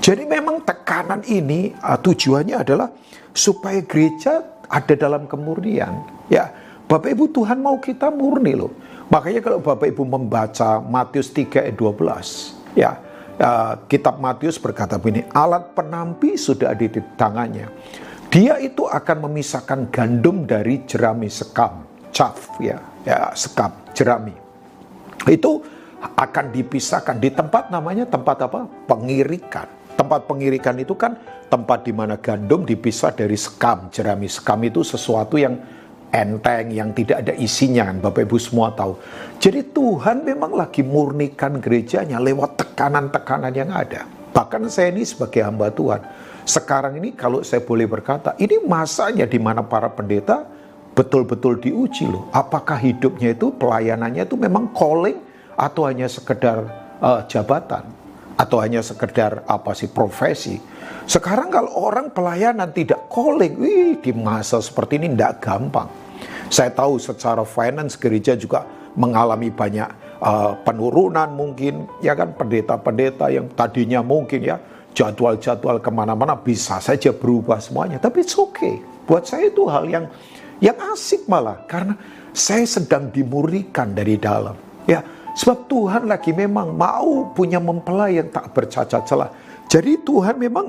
Jadi 0.00 0.24
memang 0.24 0.64
tekanan 0.64 1.20
ini 1.28 1.76
uh, 1.84 2.00
tujuannya 2.00 2.56
adalah 2.56 2.88
supaya 3.36 3.84
gereja 3.84 4.40
ada 4.72 4.96
dalam 4.96 5.28
kemurnian. 5.28 6.00
Ya, 6.32 6.48
Bapak 6.88 7.12
Ibu 7.12 7.28
Tuhan 7.28 7.60
mau 7.60 7.76
kita 7.76 8.08
murni 8.08 8.56
loh. 8.56 8.72
Makanya 9.12 9.44
kalau 9.44 9.60
Bapak 9.60 9.84
Ibu 9.84 10.00
membaca 10.08 10.80
Matius 10.80 11.28
3 11.28 11.68
ayat 11.68 11.76
12, 11.76 12.72
ya, 12.72 12.96
uh, 13.36 13.76
kitab 13.84 14.16
Matius 14.16 14.56
berkata 14.56 14.96
begini, 14.96 15.28
alat 15.36 15.76
penampi 15.76 16.40
sudah 16.40 16.72
ada 16.72 16.88
di 16.88 17.00
tangannya. 17.20 17.68
Dia 18.32 18.56
itu 18.64 18.88
akan 18.88 19.28
memisahkan 19.28 19.92
gandum 19.92 20.48
dari 20.48 20.88
jerami 20.88 21.28
sekam, 21.28 21.84
caf 22.16 22.56
ya, 22.64 22.80
ya 23.04 23.28
sekam, 23.36 23.76
jerami. 23.92 24.32
Itu 25.28 25.60
akan 26.02 26.50
dipisahkan 26.50 27.22
di 27.22 27.30
tempat 27.30 27.70
namanya 27.70 28.06
tempat 28.06 28.50
apa? 28.50 28.66
Pengirikan. 28.90 29.70
Tempat 29.94 30.26
pengirikan 30.26 30.74
itu 30.80 30.96
kan 30.98 31.14
tempat 31.46 31.86
di 31.86 31.92
mana 31.94 32.18
gandum 32.18 32.66
dipisah 32.66 33.14
dari 33.14 33.38
sekam. 33.38 33.92
Jerami 33.92 34.26
sekam 34.26 34.58
itu 34.66 34.82
sesuatu 34.82 35.38
yang 35.38 35.54
enteng, 36.12 36.74
yang 36.74 36.90
tidak 36.92 37.22
ada 37.22 37.32
isinya 37.38 37.86
kan. 37.88 37.96
Bapak 38.02 38.26
Ibu 38.26 38.36
semua 38.40 38.74
tahu. 38.74 38.98
Jadi 39.38 39.70
Tuhan 39.70 40.26
memang 40.26 40.52
lagi 40.56 40.82
murnikan 40.82 41.62
gerejanya 41.62 42.18
lewat 42.18 42.58
tekanan-tekanan 42.60 43.52
yang 43.54 43.70
ada. 43.70 44.04
Bahkan 44.32 44.68
saya 44.72 44.90
ini 44.90 45.04
sebagai 45.04 45.44
hamba 45.44 45.68
Tuhan. 45.68 46.00
Sekarang 46.42 46.98
ini 46.98 47.14
kalau 47.14 47.46
saya 47.46 47.62
boleh 47.62 47.86
berkata, 47.86 48.34
ini 48.40 48.58
masanya 48.66 49.28
di 49.28 49.38
mana 49.38 49.62
para 49.62 49.86
pendeta 49.86 50.42
betul-betul 50.92 51.60
diuji 51.60 52.10
loh. 52.10 52.26
Apakah 52.34 52.76
hidupnya 52.80 53.32
itu, 53.32 53.52
pelayanannya 53.54 54.26
itu 54.26 54.36
memang 54.36 54.72
calling 54.74 55.31
atau 55.62 55.86
hanya 55.86 56.10
sekedar 56.10 56.66
uh, 56.98 57.22
jabatan 57.30 57.86
atau 58.34 58.58
hanya 58.58 58.82
sekedar 58.82 59.46
apa 59.46 59.70
sih 59.78 59.86
profesi. 59.86 60.58
Sekarang 61.06 61.54
kalau 61.54 61.70
orang 61.78 62.10
pelayanan 62.10 62.74
tidak 62.74 63.06
calling, 63.06 63.54
wih 63.54 63.94
di 64.02 64.10
masa 64.10 64.58
seperti 64.58 64.98
ini 64.98 65.14
tidak 65.14 65.38
gampang. 65.38 65.86
Saya 66.50 66.74
tahu 66.74 66.98
secara 66.98 67.46
finance 67.46 67.94
gereja 67.94 68.34
juga 68.34 68.66
mengalami 68.98 69.54
banyak 69.54 70.18
uh, 70.18 70.58
penurunan 70.66 71.30
mungkin, 71.32 71.86
ya 72.02 72.18
kan 72.18 72.34
pendeta-pendeta 72.34 73.30
yang 73.30 73.46
tadinya 73.54 74.02
mungkin 74.02 74.42
ya 74.42 74.58
jadwal-jadwal 74.92 75.80
ke 75.80 75.90
mana-mana 75.94 76.36
bisa 76.36 76.82
saja 76.82 77.14
berubah 77.14 77.62
semuanya. 77.62 78.02
Tapi 78.02 78.26
it's 78.26 78.36
okay. 78.36 78.82
Buat 79.08 79.30
saya 79.30 79.48
itu 79.48 79.64
hal 79.70 79.88
yang 79.88 80.04
yang 80.62 80.78
asik 80.94 81.26
malah 81.26 81.62
karena 81.66 81.98
saya 82.30 82.64
sedang 82.68 83.10
dimurikan 83.10 83.92
dari 83.92 84.14
dalam. 84.20 84.54
Ya, 84.86 85.02
Sebab 85.32 85.68
Tuhan 85.68 86.02
lagi 86.08 86.36
memang 86.36 86.76
mau 86.76 87.32
punya 87.32 87.56
mempelai 87.56 88.20
yang 88.20 88.28
tak 88.28 88.52
bercacat 88.52 89.02
celah. 89.08 89.30
Jadi 89.68 90.04
Tuhan 90.04 90.36
memang 90.36 90.68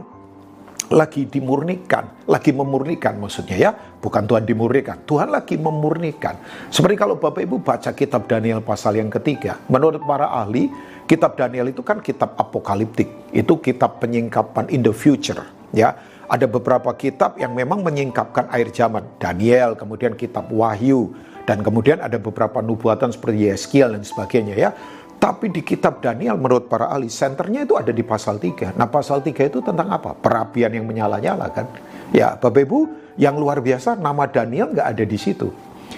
lagi 0.94 1.26
dimurnikan, 1.26 2.28
lagi 2.30 2.54
memurnikan 2.54 3.18
maksudnya 3.18 3.58
ya, 3.58 3.72
bukan 3.74 4.30
Tuhan 4.30 4.44
dimurnikan, 4.46 5.02
Tuhan 5.08 5.34
lagi 5.34 5.58
memurnikan. 5.58 6.38
Seperti 6.70 6.96
kalau 7.00 7.18
Bapak 7.18 7.42
Ibu 7.42 7.64
baca 7.66 7.92
kitab 7.96 8.30
Daniel 8.30 8.62
pasal 8.62 9.02
yang 9.02 9.10
ketiga, 9.10 9.58
menurut 9.72 10.04
para 10.06 10.30
ahli, 10.30 10.70
kitab 11.10 11.34
Daniel 11.34 11.72
itu 11.72 11.82
kan 11.82 12.04
kitab 12.04 12.38
apokaliptik, 12.38 13.10
itu 13.34 13.54
kitab 13.64 14.00
penyingkapan 14.04 14.70
in 14.70 14.86
the 14.86 14.94
future, 14.94 15.44
ya. 15.74 15.98
Ada 16.24 16.48
beberapa 16.50 16.90
kitab 16.98 17.38
yang 17.38 17.54
memang 17.54 17.84
menyingkapkan 17.84 18.50
air 18.50 18.72
zaman, 18.72 19.06
Daniel, 19.20 19.76
kemudian 19.76 20.16
kitab 20.16 20.50
Wahyu, 20.50 21.14
dan 21.44 21.60
kemudian 21.60 22.00
ada 22.00 22.16
beberapa 22.20 22.64
nubuatan 22.64 23.12
seperti 23.12 23.52
Yeskiel 23.52 23.96
dan 23.96 24.04
sebagainya 24.04 24.56
ya. 24.56 24.72
Tapi 25.20 25.48
di 25.48 25.64
kitab 25.64 26.04
Daniel 26.04 26.36
menurut 26.36 26.68
para 26.68 26.92
ahli, 26.92 27.08
senternya 27.08 27.64
itu 27.64 27.80
ada 27.80 27.96
di 27.96 28.04
pasal 28.04 28.44
3. 28.44 28.76
Nah 28.76 28.92
pasal 28.92 29.24
3 29.24 29.48
itu 29.48 29.64
tentang 29.64 29.88
apa? 29.88 30.12
Perapian 30.12 30.76
yang 30.76 30.84
menyala-nyala 30.84 31.48
kan. 31.48 31.72
Ya 32.12 32.36
Bapak 32.36 32.68
Ibu, 32.68 32.80
yang 33.16 33.40
luar 33.40 33.64
biasa 33.64 33.96
nama 33.96 34.28
Daniel 34.28 34.76
nggak 34.76 34.88
ada 34.98 35.04
di 35.08 35.16
situ. 35.16 35.48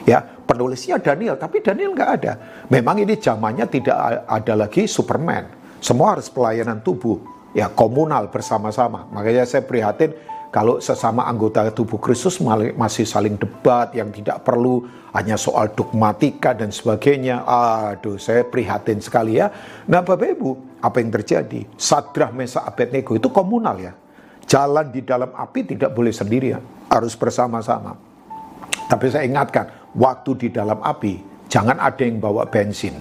Ya, 0.05 0.21
penulisnya 0.21 1.01
Daniel, 1.01 1.33
tapi 1.39 1.63
Daniel 1.63 1.97
nggak 1.97 2.11
ada. 2.21 2.33
Memang 2.69 3.01
ini 3.01 3.17
zamannya 3.17 3.65
tidak 3.65 3.97
ada 4.29 4.53
lagi 4.53 4.85
Superman. 4.85 5.49
Semua 5.81 6.13
harus 6.13 6.29
pelayanan 6.29 6.83
tubuh, 6.85 7.17
ya 7.57 7.71
komunal 7.73 8.29
bersama-sama. 8.29 9.09
Makanya 9.09 9.49
saya 9.49 9.65
prihatin 9.65 10.13
kalau 10.55 10.79
sesama 10.79 11.27
anggota 11.27 11.67
tubuh 11.75 11.99
Kristus 11.99 12.39
masih 12.79 13.03
saling 13.03 13.35
debat 13.35 13.91
yang 13.91 14.07
tidak 14.15 14.39
perlu 14.47 14.87
hanya 15.11 15.35
soal 15.35 15.75
dogmatika 15.75 16.55
dan 16.55 16.71
sebagainya. 16.71 17.43
Aduh, 17.43 18.15
saya 18.15 18.47
prihatin 18.47 19.03
sekali 19.03 19.35
ya. 19.35 19.51
Nah, 19.91 19.99
Bapak 19.99 20.39
Ibu, 20.39 20.79
apa 20.79 21.03
yang 21.03 21.11
terjadi? 21.11 21.67
Sadrah 21.75 22.31
Mesa 22.31 22.63
Abednego 22.63 23.19
itu 23.19 23.27
komunal 23.27 23.83
ya. 23.83 23.91
Jalan 24.47 24.95
di 24.95 25.03
dalam 25.03 25.35
api 25.35 25.75
tidak 25.75 25.91
boleh 25.91 26.15
sendirian, 26.15 26.63
harus 26.87 27.19
bersama-sama. 27.19 27.99
Tapi 28.87 29.11
saya 29.11 29.27
ingatkan, 29.27 29.91
waktu 29.91 30.39
di 30.39 30.47
dalam 30.55 30.79
api, 30.79 31.19
jangan 31.51 31.83
ada 31.83 31.99
yang 31.99 32.23
bawa 32.23 32.47
bensin. 32.47 32.95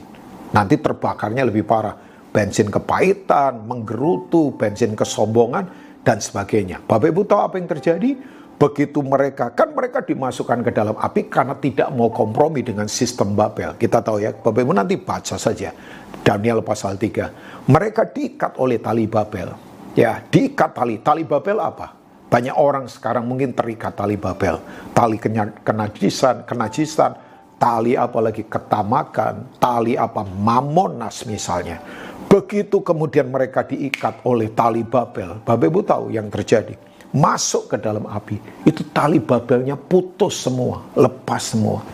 Nanti 0.50 0.74
terbakarnya 0.82 1.46
lebih 1.46 1.62
parah. 1.62 1.94
Bensin 2.34 2.66
kepahitan, 2.66 3.62
menggerutu, 3.62 4.58
bensin 4.58 4.98
kesombongan, 4.98 5.83
dan 6.04 6.20
sebagainya. 6.20 6.84
Bapak 6.84 7.10
Ibu 7.10 7.24
tahu 7.24 7.40
apa 7.40 7.56
yang 7.56 7.66
terjadi? 7.66 8.14
Begitu 8.54 9.02
mereka, 9.02 9.50
kan 9.50 9.74
mereka 9.74 9.98
dimasukkan 9.98 10.62
ke 10.62 10.70
dalam 10.70 10.94
api 10.94 11.26
karena 11.26 11.58
tidak 11.58 11.90
mau 11.90 12.06
kompromi 12.14 12.62
dengan 12.62 12.86
sistem 12.86 13.34
Babel. 13.34 13.74
Kita 13.74 13.98
tahu 13.98 14.22
ya, 14.22 14.30
Bapak 14.30 14.62
Ibu 14.62 14.72
nanti 14.76 14.94
baca 14.94 15.34
saja. 15.34 15.74
Daniel 16.22 16.62
pasal 16.62 16.94
3. 16.94 17.66
Mereka 17.66 18.14
diikat 18.14 18.56
oleh 18.62 18.78
tali 18.78 19.10
Babel. 19.10 19.50
Ya, 19.98 20.22
diikat 20.22 20.70
tali. 20.70 21.02
Tali 21.02 21.26
Babel 21.26 21.58
apa? 21.58 21.92
Banyak 22.30 22.56
orang 22.56 22.86
sekarang 22.86 23.26
mungkin 23.26 23.52
terikat 23.52 23.94
tali 23.98 24.14
Babel. 24.14 24.62
Tali 24.94 25.18
kenajisan, 25.62 26.46
kenajisan, 26.46 27.12
tali 27.58 27.94
apalagi 27.94 28.46
ketamakan, 28.46 29.54
tali 29.58 29.94
apa 29.94 30.22
mamonas 30.24 31.26
misalnya. 31.26 31.78
Begitu 32.34 32.82
kemudian 32.82 33.30
mereka 33.30 33.62
diikat 33.62 34.26
oleh 34.26 34.50
tali 34.50 34.82
Babel, 34.82 35.38
Bapak 35.46 35.70
Ibu 35.70 35.86
tahu 35.86 36.10
yang 36.10 36.26
terjadi. 36.26 36.74
Masuk 37.14 37.70
ke 37.70 37.76
dalam 37.78 38.10
api, 38.10 38.42
itu 38.66 38.82
tali 38.90 39.22
Babelnya 39.22 39.78
putus 39.78 40.42
semua, 40.42 40.82
lepas 40.98 41.54
semua. 41.54 41.86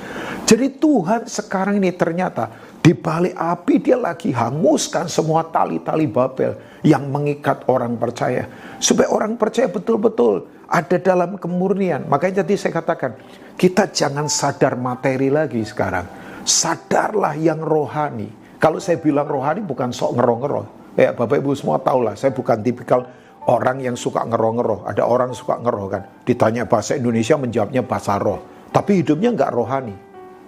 Jadi 0.49 0.81
Tuhan 0.81 1.29
sekarang 1.29 1.77
ini 1.77 1.93
ternyata 1.93 2.49
di 2.81 2.97
balik 2.97 3.37
api 3.37 3.85
dia 3.85 4.01
lagi 4.01 4.33
hanguskan 4.33 5.13
semua 5.13 5.45
tali-tali 5.45 6.09
Babel 6.09 6.57
yang 6.81 7.05
mengikat 7.13 7.69
orang 7.69 8.01
percaya. 8.01 8.49
Supaya 8.81 9.13
orang 9.13 9.37
percaya 9.37 9.69
betul-betul 9.69 10.49
ada 10.73 10.97
dalam 10.97 11.37
kemurnian. 11.37 12.09
Makanya 12.09 12.41
tadi 12.41 12.57
saya 12.57 12.81
katakan, 12.81 13.13
kita 13.61 13.93
jangan 13.93 14.25
sadar 14.25 14.73
materi 14.81 15.29
lagi 15.29 15.61
sekarang 15.69 16.09
Sadarlah 16.49 17.37
yang 17.37 17.61
rohani. 17.61 18.40
Kalau 18.61 18.77
saya 18.77 19.01
bilang 19.01 19.25
rohani 19.25 19.65
bukan 19.65 19.89
sok 19.89 20.21
ngeroh-ngeroh. 20.21 20.67
Ya, 21.01 21.17
Bapak 21.17 21.41
Ibu 21.41 21.57
semua 21.57 21.81
tahu 21.81 22.05
lah, 22.05 22.13
saya 22.13 22.29
bukan 22.37 22.61
tipikal 22.61 23.09
orang 23.49 23.81
yang 23.81 23.97
suka 23.97 24.21
ngeroh-ngeroh. 24.29 24.85
Ada 24.85 25.09
orang 25.09 25.33
suka 25.33 25.57
ngeroh 25.57 25.89
kan. 25.89 26.05
Ditanya 26.29 26.69
bahasa 26.69 26.93
Indonesia 27.01 27.41
menjawabnya 27.41 27.81
bahasa 27.81 28.21
roh. 28.21 28.45
Tapi 28.69 29.01
hidupnya 29.01 29.33
nggak 29.33 29.51
rohani. 29.57 29.97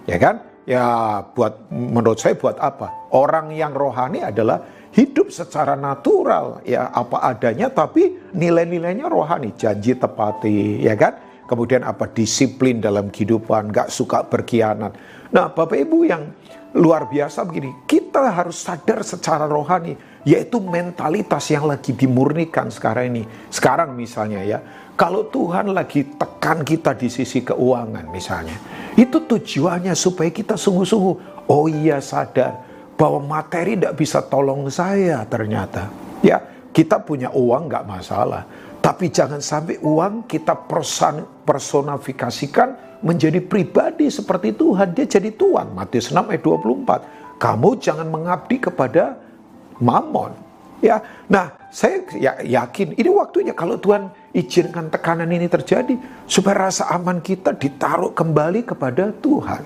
Ya 0.05 0.21
kan? 0.21 0.45
Ya 0.63 0.85
buat 1.33 1.73
menurut 1.73 2.21
saya 2.21 2.37
buat 2.37 2.55
apa? 2.61 3.09
Orang 3.11 3.49
yang 3.49 3.73
rohani 3.73 4.21
adalah 4.21 4.61
hidup 4.93 5.33
secara 5.33 5.73
natural 5.73 6.61
ya 6.63 6.93
apa 6.93 7.19
adanya 7.25 7.67
tapi 7.73 8.31
nilai-nilainya 8.31 9.09
rohani, 9.09 9.57
janji 9.57 9.97
tepati, 9.97 10.85
ya 10.85 10.93
kan? 10.93 11.17
Kemudian 11.49 11.83
apa 11.83 12.07
disiplin 12.07 12.79
dalam 12.79 13.11
kehidupan, 13.11 13.73
nggak 13.73 13.91
suka 13.91 14.23
berkhianat. 14.23 14.95
Nah, 15.35 15.51
Bapak 15.51 15.75
Ibu 15.75 16.07
yang 16.07 16.23
luar 16.73 17.05
biasa 17.05 17.45
begini, 17.45 17.85
kita 17.85 18.33
harus 18.33 18.57
sadar 18.57 19.05
secara 19.05 19.45
rohani, 19.45 19.93
yaitu 20.25 20.57
mentalitas 20.57 21.45
yang 21.53 21.69
lagi 21.69 21.93
dimurnikan 21.93 22.73
sekarang 22.73 23.13
ini. 23.13 23.23
Sekarang 23.53 23.93
misalnya 23.93 24.41
ya, 24.41 24.59
kalau 24.97 25.29
Tuhan 25.29 25.69
lagi 25.69 26.05
tekan 26.17 26.65
kita 26.65 26.97
di 26.97 27.13
sisi 27.13 27.45
keuangan 27.45 28.09
misalnya, 28.09 28.57
itu 28.97 29.21
tujuannya 29.21 29.93
supaya 29.93 30.33
kita 30.33 30.57
sungguh-sungguh, 30.57 31.45
oh 31.49 31.65
iya 31.69 32.01
sadar 32.01 32.65
bahwa 32.97 33.21
materi 33.21 33.77
tidak 33.77 33.93
bisa 33.97 34.25
tolong 34.25 34.65
saya 34.73 35.21
ternyata. 35.29 35.89
Ya, 36.25 36.41
kita 36.73 36.97
punya 37.05 37.29
uang 37.29 37.69
nggak 37.69 37.85
masalah, 37.85 38.49
tapi 38.83 39.07
jangan 39.07 39.39
sampai 39.39 39.79
uang 39.79 40.27
kita 40.27 40.67
person, 40.67 41.23
personifikasikan 41.47 42.99
menjadi 42.99 43.39
pribadi 43.39 44.11
seperti 44.11 44.51
Tuhan. 44.51 44.91
Dia 44.91 45.07
jadi 45.07 45.31
Tuhan. 45.31 45.71
Matius 45.71 46.11
6 46.11 46.19
ayat 46.19 46.43
24. 46.43 47.39
Kamu 47.39 47.69
jangan 47.79 48.11
mengabdi 48.11 48.59
kepada 48.59 49.15
mamon. 49.79 50.35
Ya, 50.83 50.99
nah 51.31 51.55
saya 51.71 52.03
ya, 52.11 52.35
yakin 52.43 52.99
ini 52.99 53.07
waktunya 53.07 53.55
kalau 53.55 53.79
Tuhan 53.79 54.11
izinkan 54.35 54.91
tekanan 54.91 55.31
ini 55.31 55.47
terjadi 55.47 55.95
supaya 56.27 56.67
rasa 56.67 56.91
aman 56.91 57.23
kita 57.23 57.55
ditaruh 57.55 58.11
kembali 58.11 58.67
kepada 58.67 59.15
Tuhan. 59.23 59.63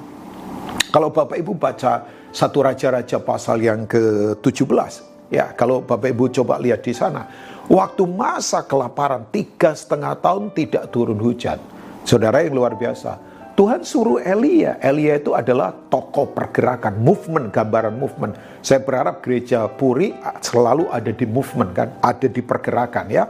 Kalau 0.93 1.09
Bapak 1.09 1.41
Ibu 1.41 1.57
baca 1.57 2.05
satu 2.29 2.61
raja-raja 2.61 3.17
pasal 3.17 3.65
yang 3.65 3.89
ke-17, 3.89 4.93
ya 5.33 5.57
kalau 5.57 5.81
Bapak 5.81 6.13
Ibu 6.13 6.29
coba 6.29 6.61
lihat 6.61 6.85
di 6.85 6.93
sana, 6.93 7.25
waktu 7.67 8.03
masa 8.07 8.63
kelaparan 8.63 9.27
tiga 9.31 9.75
setengah 9.75 10.15
tahun 10.19 10.51
tidak 10.55 10.91
turun 10.91 11.19
hujan. 11.19 11.59
Saudara 12.07 12.39
yang 12.39 12.55
luar 12.55 12.79
biasa, 12.79 13.19
Tuhan 13.57 13.81
suruh 13.83 14.21
Elia. 14.23 14.79
Elia 14.79 15.19
itu 15.19 15.33
adalah 15.33 15.73
tokoh 15.91 16.29
pergerakan, 16.31 17.01
movement, 17.01 17.51
gambaran 17.51 17.97
movement. 17.97 18.37
Saya 18.63 18.85
berharap 18.85 19.19
gereja 19.25 19.65
Puri 19.65 20.13
selalu 20.39 20.87
ada 20.93 21.09
di 21.09 21.25
movement 21.25 21.71
kan, 21.73 21.89
ada 21.99 22.29
di 22.29 22.39
pergerakan 22.39 23.09
ya. 23.09 23.25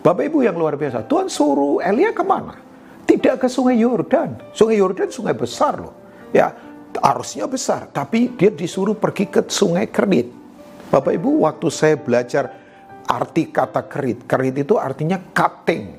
Bapak 0.00 0.32
Ibu 0.32 0.42
yang 0.42 0.56
luar 0.56 0.80
biasa, 0.80 1.04
Tuhan 1.04 1.28
suruh 1.28 1.84
Elia 1.84 2.16
ke 2.16 2.24
mana? 2.24 2.56
Tidak 3.06 3.36
ke 3.36 3.46
sungai 3.52 3.78
Yordan. 3.78 4.50
Sungai 4.56 4.80
Yordan 4.80 5.12
sungai 5.12 5.36
besar 5.36 5.78
loh. 5.78 5.94
Ya, 6.34 6.50
arusnya 7.04 7.44
besar, 7.44 7.86
tapi 7.92 8.32
dia 8.34 8.48
disuruh 8.50 8.96
pergi 8.96 9.28
ke 9.28 9.44
sungai 9.46 9.86
Kerit. 9.92 10.32
Bapak 10.88 11.14
Ibu, 11.20 11.44
waktu 11.44 11.68
saya 11.68 11.94
belajar 12.00 12.48
arti 13.06 13.48
kata 13.48 13.86
kerit, 13.86 14.26
kerit 14.26 14.58
itu 14.58 14.76
artinya 14.76 15.18
cutting, 15.32 15.94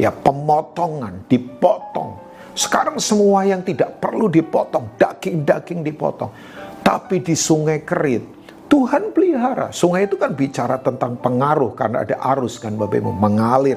ya 0.00 0.10
pemotongan, 0.10 1.28
dipotong 1.28 2.26
sekarang 2.56 2.96
semua 2.96 3.44
yang 3.44 3.60
tidak 3.60 4.00
perlu 4.00 4.32
dipotong, 4.32 4.96
daging-daging 4.96 5.84
dipotong. 5.84 6.32
Tapi 6.80 7.20
di 7.20 7.36
sungai 7.36 7.84
Kerit, 7.84 8.24
Tuhan 8.72 9.12
pelihara. 9.12 9.68
Sungai 9.76 10.08
itu 10.08 10.16
kan 10.16 10.32
bicara 10.32 10.80
tentang 10.80 11.20
pengaruh 11.20 11.76
karena 11.76 12.08
ada 12.08 12.16
arus 12.32 12.56
kan 12.56 12.72
Bapak 12.72 12.96
Ibu, 12.96 13.12
mengalir. 13.12 13.76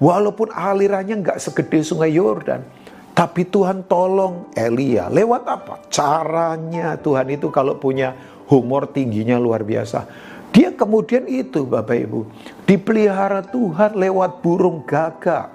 Walaupun 0.00 0.56
alirannya 0.56 1.20
nggak 1.20 1.36
segede 1.36 1.84
sungai 1.84 2.16
Yordan. 2.16 2.64
Tapi 3.12 3.46
Tuhan 3.46 3.84
tolong 3.86 4.50
Elia. 4.56 5.12
Lewat 5.12 5.44
apa? 5.44 5.84
Caranya 5.92 6.96
Tuhan 6.98 7.28
itu 7.28 7.52
kalau 7.52 7.76
punya 7.76 8.16
humor 8.48 8.88
tingginya 8.90 9.36
luar 9.36 9.62
biasa. 9.62 10.08
Dia 10.54 10.70
kemudian 10.70 11.26
itu 11.26 11.66
Bapak 11.66 11.98
Ibu. 11.98 12.30
Dipelihara 12.62 13.42
Tuhan 13.42 13.98
lewat 13.98 14.38
burung 14.38 14.86
gagak. 14.86 15.50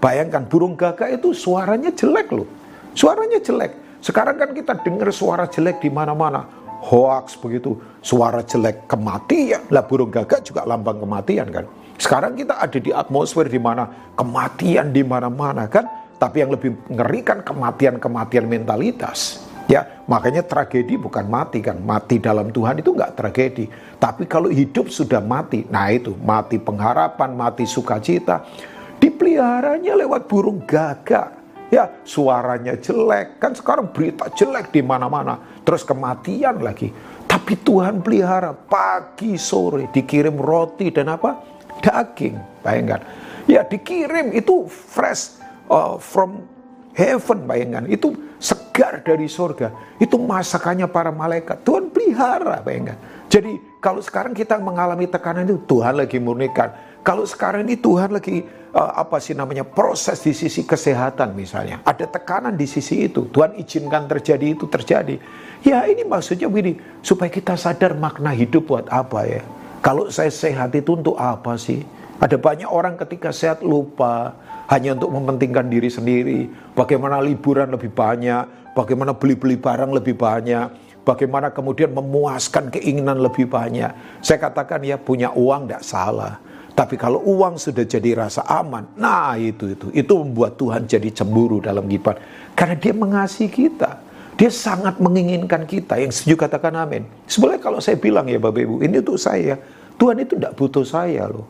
Bayangkan 0.00 0.48
burung 0.48 0.72
gagak 0.72 1.20
itu 1.20 1.36
suaranya 1.36 1.92
jelek 1.92 2.32
loh. 2.32 2.48
Suaranya 2.96 3.36
jelek. 3.44 4.00
Sekarang 4.00 4.40
kan 4.40 4.56
kita 4.56 4.72
dengar 4.80 5.12
suara 5.12 5.44
jelek 5.44 5.84
di 5.84 5.92
mana-mana. 5.92 6.48
Hoax 6.80 7.36
begitu, 7.36 7.76
suara 8.00 8.40
jelek 8.40 8.88
kematian. 8.88 9.68
Lah 9.68 9.84
burung 9.84 10.08
gagak 10.08 10.40
juga 10.40 10.64
lambang 10.64 10.96
kematian 10.96 11.52
kan. 11.52 11.68
Sekarang 12.00 12.32
kita 12.32 12.56
ada 12.56 12.78
di 12.80 12.88
atmosfer 12.88 13.52
di 13.52 13.60
mana 13.60 13.84
kematian 14.16 14.96
di 14.96 15.04
mana-mana 15.04 15.68
kan. 15.68 15.84
Tapi 16.16 16.40
yang 16.40 16.56
lebih 16.56 16.72
ngeri 16.88 17.20
kan 17.20 17.44
kematian-kematian 17.44 18.48
mentalitas. 18.48 19.47
Ya, 19.68 19.84
makanya 20.08 20.40
tragedi 20.40 20.96
bukan 20.96 21.28
mati 21.28 21.60
kan. 21.60 21.76
Mati 21.84 22.16
dalam 22.16 22.48
Tuhan 22.48 22.80
itu 22.80 22.96
nggak 22.96 23.20
tragedi. 23.20 23.68
Tapi 24.00 24.24
kalau 24.24 24.48
hidup 24.48 24.88
sudah 24.88 25.20
mati, 25.20 25.68
nah 25.68 25.92
itu 25.92 26.16
mati 26.24 26.56
pengharapan, 26.56 27.36
mati 27.36 27.68
sukacita 27.68 28.48
dipeliharanya 28.96 29.92
lewat 29.92 30.24
burung 30.24 30.64
gagak. 30.64 31.36
Ya, 31.68 31.84
suaranya 32.00 32.80
jelek. 32.80 33.36
Kan 33.36 33.52
sekarang 33.52 33.92
berita 33.92 34.32
jelek 34.32 34.72
di 34.72 34.80
mana-mana. 34.80 35.36
Terus 35.68 35.84
kematian 35.84 36.64
lagi. 36.64 36.88
Tapi 37.28 37.60
Tuhan 37.60 38.00
pelihara 38.00 38.56
pagi 38.56 39.36
sore 39.36 39.92
dikirim 39.92 40.40
roti 40.40 40.88
dan 40.88 41.12
apa? 41.12 41.36
Daging. 41.84 42.64
Bayangkan. 42.64 43.04
Ya, 43.44 43.68
dikirim 43.68 44.32
itu 44.32 44.64
fresh 44.64 45.36
uh, 45.68 46.00
from 46.00 46.40
heaven 46.98 47.46
bayangkan. 47.46 47.86
Itu 47.86 48.18
segar 48.42 49.06
dari 49.06 49.30
surga. 49.30 49.70
Itu 50.02 50.18
masakannya 50.18 50.90
para 50.90 51.14
malaikat. 51.14 51.62
Tuhan 51.62 51.94
pelihara 51.94 52.58
bayangkan. 52.66 52.98
Jadi 53.30 53.78
kalau 53.78 54.02
sekarang 54.02 54.34
kita 54.34 54.58
mengalami 54.58 55.06
tekanan 55.06 55.46
itu 55.46 55.62
Tuhan 55.70 55.94
lagi 56.02 56.18
murnikan. 56.18 56.74
Kalau 57.06 57.22
sekarang 57.22 57.62
ini 57.64 57.78
Tuhan 57.78 58.10
lagi 58.10 58.42
uh, 58.74 58.92
apa 58.98 59.22
sih 59.22 59.32
namanya 59.32 59.62
proses 59.62 60.18
di 60.20 60.34
sisi 60.34 60.66
kesehatan 60.66 61.32
misalnya. 61.38 61.80
Ada 61.86 62.10
tekanan 62.10 62.58
di 62.58 62.66
sisi 62.66 63.06
itu. 63.06 63.30
Tuhan 63.30 63.54
izinkan 63.54 64.10
terjadi 64.10 64.58
itu 64.58 64.66
terjadi. 64.66 65.16
Ya 65.62 65.86
ini 65.86 66.02
maksudnya 66.02 66.50
begini, 66.50 66.78
supaya 67.00 67.30
kita 67.30 67.54
sadar 67.54 67.94
makna 67.94 68.34
hidup 68.34 68.66
buat 68.66 68.86
apa 68.90 69.24
ya. 69.24 69.42
Kalau 69.78 70.10
saya 70.10 70.30
sehat 70.30 70.74
itu 70.74 70.98
untuk 70.98 71.14
apa 71.14 71.54
sih? 71.54 71.86
Ada 72.18 72.34
banyak 72.34 72.66
orang 72.66 72.98
ketika 72.98 73.30
sehat 73.30 73.62
lupa 73.62 74.34
hanya 74.68 74.94
untuk 74.94 75.10
mementingkan 75.12 75.66
diri 75.72 75.88
sendiri. 75.88 76.40
Bagaimana 76.76 77.24
liburan 77.24 77.72
lebih 77.72 77.88
banyak, 77.92 78.72
bagaimana 78.76 79.16
beli-beli 79.16 79.56
barang 79.56 79.90
lebih 79.96 80.14
banyak, 80.14 80.66
bagaimana 81.08 81.48
kemudian 81.48 81.90
memuaskan 81.96 82.68
keinginan 82.68 83.16
lebih 83.18 83.48
banyak. 83.48 84.20
Saya 84.20 84.38
katakan 84.38 84.84
ya 84.84 85.00
punya 85.00 85.32
uang 85.32 85.66
tidak 85.66 85.82
salah. 85.84 86.34
Tapi 86.76 86.94
kalau 86.94 87.18
uang 87.26 87.58
sudah 87.58 87.82
jadi 87.82 88.14
rasa 88.22 88.46
aman, 88.46 88.86
nah 88.94 89.34
itu 89.34 89.74
itu 89.74 89.90
itu 89.90 90.12
membuat 90.14 90.54
Tuhan 90.54 90.86
jadi 90.86 91.10
cemburu 91.10 91.58
dalam 91.58 91.90
kehidupan. 91.90 92.14
Karena 92.54 92.78
dia 92.78 92.94
mengasihi 92.94 93.50
kita. 93.50 94.06
Dia 94.38 94.54
sangat 94.54 95.02
menginginkan 95.02 95.66
kita. 95.66 95.98
Yang 95.98 96.22
setuju 96.22 96.46
katakan 96.46 96.78
amin. 96.78 97.02
Sebenarnya 97.26 97.58
kalau 97.58 97.82
saya 97.82 97.98
bilang 97.98 98.30
ya 98.30 98.38
Bapak 98.38 98.62
Ibu, 98.62 98.86
ini 98.86 99.02
untuk 99.02 99.18
saya. 99.18 99.58
Tuhan 99.98 100.22
itu 100.22 100.38
tidak 100.38 100.54
butuh 100.54 100.86
saya 100.86 101.26
loh. 101.26 101.42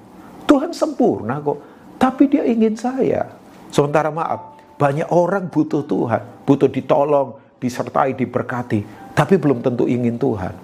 Tuhan 0.49 0.73
sempurna 0.73 1.37
kok. 1.45 1.61
Tapi 1.99 2.31
dia 2.31 2.47
ingin 2.47 2.79
saya. 2.79 3.27
Sementara 3.75 4.09
maaf, 4.09 4.57
banyak 4.79 5.11
orang 5.11 5.51
butuh 5.51 5.83
Tuhan. 5.85 6.23
Butuh 6.47 6.71
ditolong, 6.71 7.37
disertai, 7.59 8.15
diberkati. 8.15 9.13
Tapi 9.13 9.35
belum 9.37 9.61
tentu 9.61 9.91
ingin 9.91 10.17
Tuhan. 10.17 10.55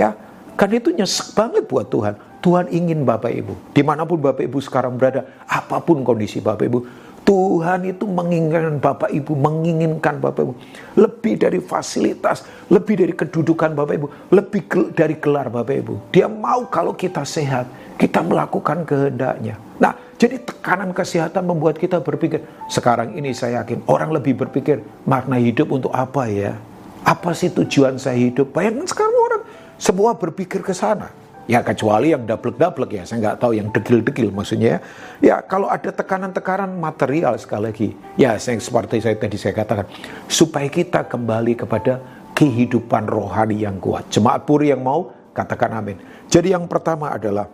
Ya, 0.00 0.16
kan 0.56 0.72
itu 0.72 0.88
nyesek 0.90 1.36
banget 1.36 1.68
buat 1.68 1.92
Tuhan. 1.92 2.16
Tuhan 2.42 2.74
ingin 2.74 3.06
Bapak 3.06 3.30
Ibu, 3.30 3.70
di 3.70 3.86
mana 3.86 4.02
pun 4.02 4.18
Bapak 4.18 4.42
Ibu 4.42 4.58
sekarang 4.58 4.98
berada, 4.98 5.22
apa 5.46 5.78
pun 5.78 6.02
kondisi 6.02 6.42
Bapak 6.42 6.66
Ibu, 6.66 6.78
Tuhan 7.22 7.86
itu 7.86 8.02
menginginkan 8.02 8.82
Bapak 8.82 9.14
Ibu, 9.14 9.32
menginginkan 9.38 10.18
Bapak 10.18 10.42
Ibu 10.42 10.54
lebih 10.98 11.38
dari 11.38 11.62
fasilitas, 11.62 12.42
lebih 12.66 12.98
dari 12.98 13.14
kedudukan 13.14 13.78
Bapak 13.78 13.94
Ibu, 13.94 14.06
lebih 14.34 14.62
dari 14.90 15.14
gelar 15.22 15.54
Bapak 15.54 15.76
Ibu. 15.86 15.94
Dia 16.10 16.26
mau 16.26 16.66
kalau 16.66 16.98
kita 16.98 17.22
sehat, 17.22 17.70
kita 17.94 18.26
melakukan 18.26 18.82
kehendaknya. 18.82 19.54
Nah, 19.78 19.94
jadi 20.22 20.38
tekanan 20.38 20.94
kesehatan 20.94 21.50
membuat 21.50 21.82
kita 21.82 21.98
berpikir, 21.98 22.46
sekarang 22.70 23.18
ini 23.18 23.34
saya 23.34 23.66
yakin 23.66 23.82
orang 23.90 24.14
lebih 24.14 24.38
berpikir, 24.38 24.78
makna 25.02 25.34
hidup 25.34 25.74
untuk 25.74 25.90
apa 25.90 26.30
ya? 26.30 26.54
Apa 27.02 27.34
sih 27.34 27.50
tujuan 27.50 27.98
saya 27.98 28.14
hidup? 28.14 28.54
Bayangkan 28.54 28.86
sekarang 28.86 29.18
orang 29.18 29.42
semua 29.82 30.14
berpikir 30.14 30.62
ke 30.62 30.70
sana. 30.70 31.10
Ya 31.50 31.58
kecuali 31.58 32.14
yang 32.14 32.22
daplek-daplek 32.22 32.94
ya, 32.94 33.02
saya 33.02 33.18
nggak 33.18 33.42
tahu 33.42 33.58
yang 33.58 33.74
degil-degil 33.74 34.30
maksudnya 34.30 34.78
ya. 34.78 34.78
Ya 35.18 35.36
kalau 35.42 35.66
ada 35.66 35.90
tekanan-tekanan 35.90 36.70
material 36.78 37.34
sekali 37.34 37.74
lagi, 37.74 37.88
ya 38.14 38.38
saya, 38.38 38.62
seperti 38.62 39.02
saya 39.02 39.18
tadi 39.18 39.34
saya 39.34 39.58
katakan, 39.58 39.90
supaya 40.30 40.70
kita 40.70 41.02
kembali 41.02 41.58
kepada 41.58 41.98
kehidupan 42.38 43.10
rohani 43.10 43.66
yang 43.66 43.82
kuat. 43.82 44.06
Jemaat 44.06 44.46
puri 44.46 44.70
yang 44.70 44.86
mau, 44.86 45.10
katakan 45.34 45.82
amin. 45.82 45.98
Jadi 46.30 46.54
yang 46.54 46.70
pertama 46.70 47.10
adalah 47.10 47.50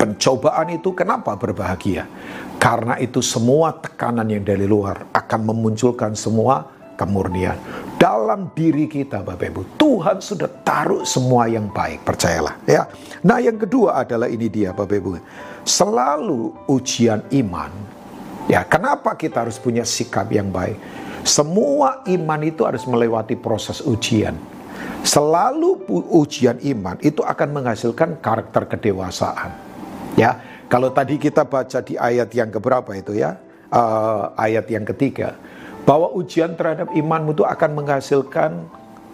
pencobaan 0.00 0.72
itu 0.72 0.96
kenapa 0.96 1.36
berbahagia? 1.36 2.08
Karena 2.56 2.96
itu 2.96 3.20
semua 3.20 3.76
tekanan 3.76 4.24
yang 4.32 4.40
dari 4.40 4.64
luar 4.64 5.04
akan 5.12 5.52
memunculkan 5.52 6.16
semua 6.16 6.64
kemurnian. 6.96 7.60
Dalam 8.00 8.48
diri 8.56 8.88
kita 8.88 9.20
Bapak 9.20 9.52
Ibu, 9.52 9.62
Tuhan 9.76 10.24
sudah 10.24 10.48
taruh 10.64 11.04
semua 11.04 11.44
yang 11.52 11.68
baik, 11.68 12.00
percayalah 12.00 12.56
ya. 12.64 12.88
Nah 13.20 13.44
yang 13.44 13.60
kedua 13.60 14.00
adalah 14.00 14.28
ini 14.28 14.48
dia 14.48 14.72
Bapak 14.72 14.96
Ibu. 14.96 15.10
Selalu 15.68 16.68
ujian 16.72 17.20
iman. 17.44 17.68
Ya 18.48 18.64
kenapa 18.64 19.12
kita 19.20 19.44
harus 19.44 19.60
punya 19.60 19.84
sikap 19.84 20.32
yang 20.32 20.48
baik? 20.48 20.80
Semua 21.28 22.00
iman 22.08 22.40
itu 22.40 22.64
harus 22.64 22.88
melewati 22.88 23.36
proses 23.36 23.84
ujian. 23.84 24.32
Selalu 25.04 25.84
ujian 26.12 26.56
iman 26.60 26.96
itu 27.04 27.20
akan 27.20 27.48
menghasilkan 27.52 28.20
karakter 28.24 28.64
kedewasaan. 28.64 29.69
Ya, 30.18 30.64
kalau 30.66 30.90
tadi 30.90 31.18
kita 31.18 31.46
baca 31.46 31.78
di 31.82 31.94
ayat 31.98 32.30
yang 32.34 32.50
keberapa 32.50 32.90
itu 32.94 33.18
ya, 33.18 33.38
uh, 33.70 34.34
ayat 34.34 34.66
yang 34.70 34.86
ketiga, 34.86 35.38
bahwa 35.86 36.10
ujian 36.14 36.54
terhadap 36.54 36.90
imanmu 36.94 37.34
itu 37.34 37.44
akan 37.46 37.70
menghasilkan 37.74 38.50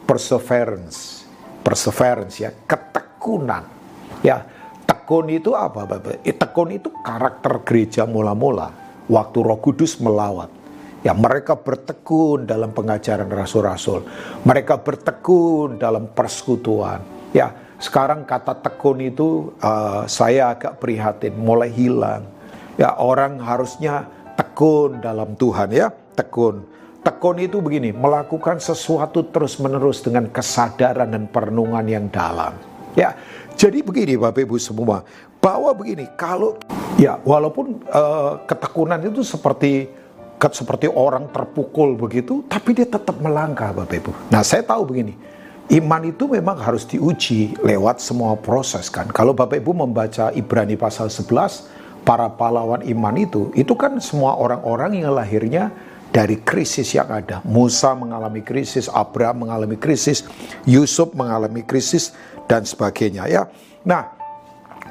perseverance, 0.08 1.24
perseverance 1.60 2.40
ya, 2.40 2.50
ketekunan. 2.64 3.64
Ya, 4.24 4.44
tekun 4.88 5.28
itu 5.28 5.52
apa, 5.52 5.84
Bapak? 5.84 6.24
Eh, 6.24 6.36
tekun 6.36 6.72
itu 6.72 6.88
karakter 7.04 7.62
gereja 7.62 8.08
mula-mula 8.08 8.72
waktu 9.06 9.38
Roh 9.42 9.60
Kudus 9.60 9.98
melawat. 10.02 10.50
Ya, 11.04 11.14
mereka 11.14 11.54
bertekun 11.54 12.50
dalam 12.50 12.74
pengajaran 12.74 13.30
rasul-rasul. 13.30 14.02
Mereka 14.42 14.82
bertekun 14.82 15.78
dalam 15.78 16.10
persekutuan. 16.10 17.30
Ya, 17.30 17.65
sekarang 17.76 18.24
kata 18.24 18.56
tekun 18.64 19.04
itu 19.04 19.52
uh, 19.60 20.08
saya 20.08 20.56
agak 20.56 20.80
prihatin, 20.80 21.36
mulai 21.36 21.68
hilang. 21.68 22.24
Ya, 22.76 22.96
orang 22.96 23.40
harusnya 23.40 24.08
tekun 24.36 25.00
dalam 25.00 25.36
Tuhan 25.36 25.72
ya, 25.72 25.92
tekun. 26.16 26.64
Tekun 27.04 27.36
itu 27.38 27.62
begini, 27.62 27.94
melakukan 27.94 28.58
sesuatu 28.58 29.22
terus-menerus 29.30 30.02
dengan 30.02 30.26
kesadaran 30.26 31.06
dan 31.06 31.24
perenungan 31.30 31.86
yang 31.86 32.10
dalam. 32.10 32.56
Ya, 32.98 33.14
jadi 33.54 33.84
begini 33.84 34.18
Bapak 34.18 34.42
Ibu 34.42 34.56
semua, 34.58 35.06
bahwa 35.38 35.70
begini, 35.76 36.08
kalau 36.18 36.58
ya 36.98 37.20
walaupun 37.22 37.84
uh, 37.92 38.42
ketekunan 38.48 38.98
itu 39.06 39.22
seperti 39.22 39.86
seperti 40.36 40.90
orang 40.92 41.32
terpukul 41.32 41.96
begitu, 41.96 42.44
tapi 42.44 42.76
dia 42.76 42.84
tetap 42.84 43.16
melangkah 43.22 43.72
Bapak 43.72 43.96
Ibu. 43.96 44.12
Nah 44.28 44.44
saya 44.44 44.60
tahu 44.60 44.84
begini, 44.84 45.16
iman 45.66 46.02
itu 46.06 46.30
memang 46.30 46.58
harus 46.62 46.86
diuji 46.86 47.58
lewat 47.58 47.98
semua 47.98 48.38
proses 48.38 48.86
kan. 48.86 49.10
Kalau 49.10 49.34
Bapak 49.34 49.58
Ibu 49.58 49.74
membaca 49.74 50.30
Ibrani 50.30 50.78
pasal 50.78 51.10
11, 51.10 52.06
para 52.06 52.30
pahlawan 52.30 52.86
iman 52.86 53.16
itu, 53.18 53.50
itu 53.58 53.74
kan 53.74 53.98
semua 53.98 54.38
orang-orang 54.38 55.02
yang 55.02 55.10
lahirnya 55.10 55.74
dari 56.14 56.38
krisis 56.38 56.94
yang 56.94 57.10
ada. 57.10 57.42
Musa 57.42 57.90
mengalami 57.98 58.46
krisis, 58.46 58.86
Abraham 58.86 59.46
mengalami 59.48 59.74
krisis, 59.74 60.22
Yusuf 60.62 61.10
mengalami 61.18 61.66
krisis, 61.66 62.14
dan 62.46 62.62
sebagainya 62.62 63.26
ya. 63.26 63.50
Nah, 63.82 64.06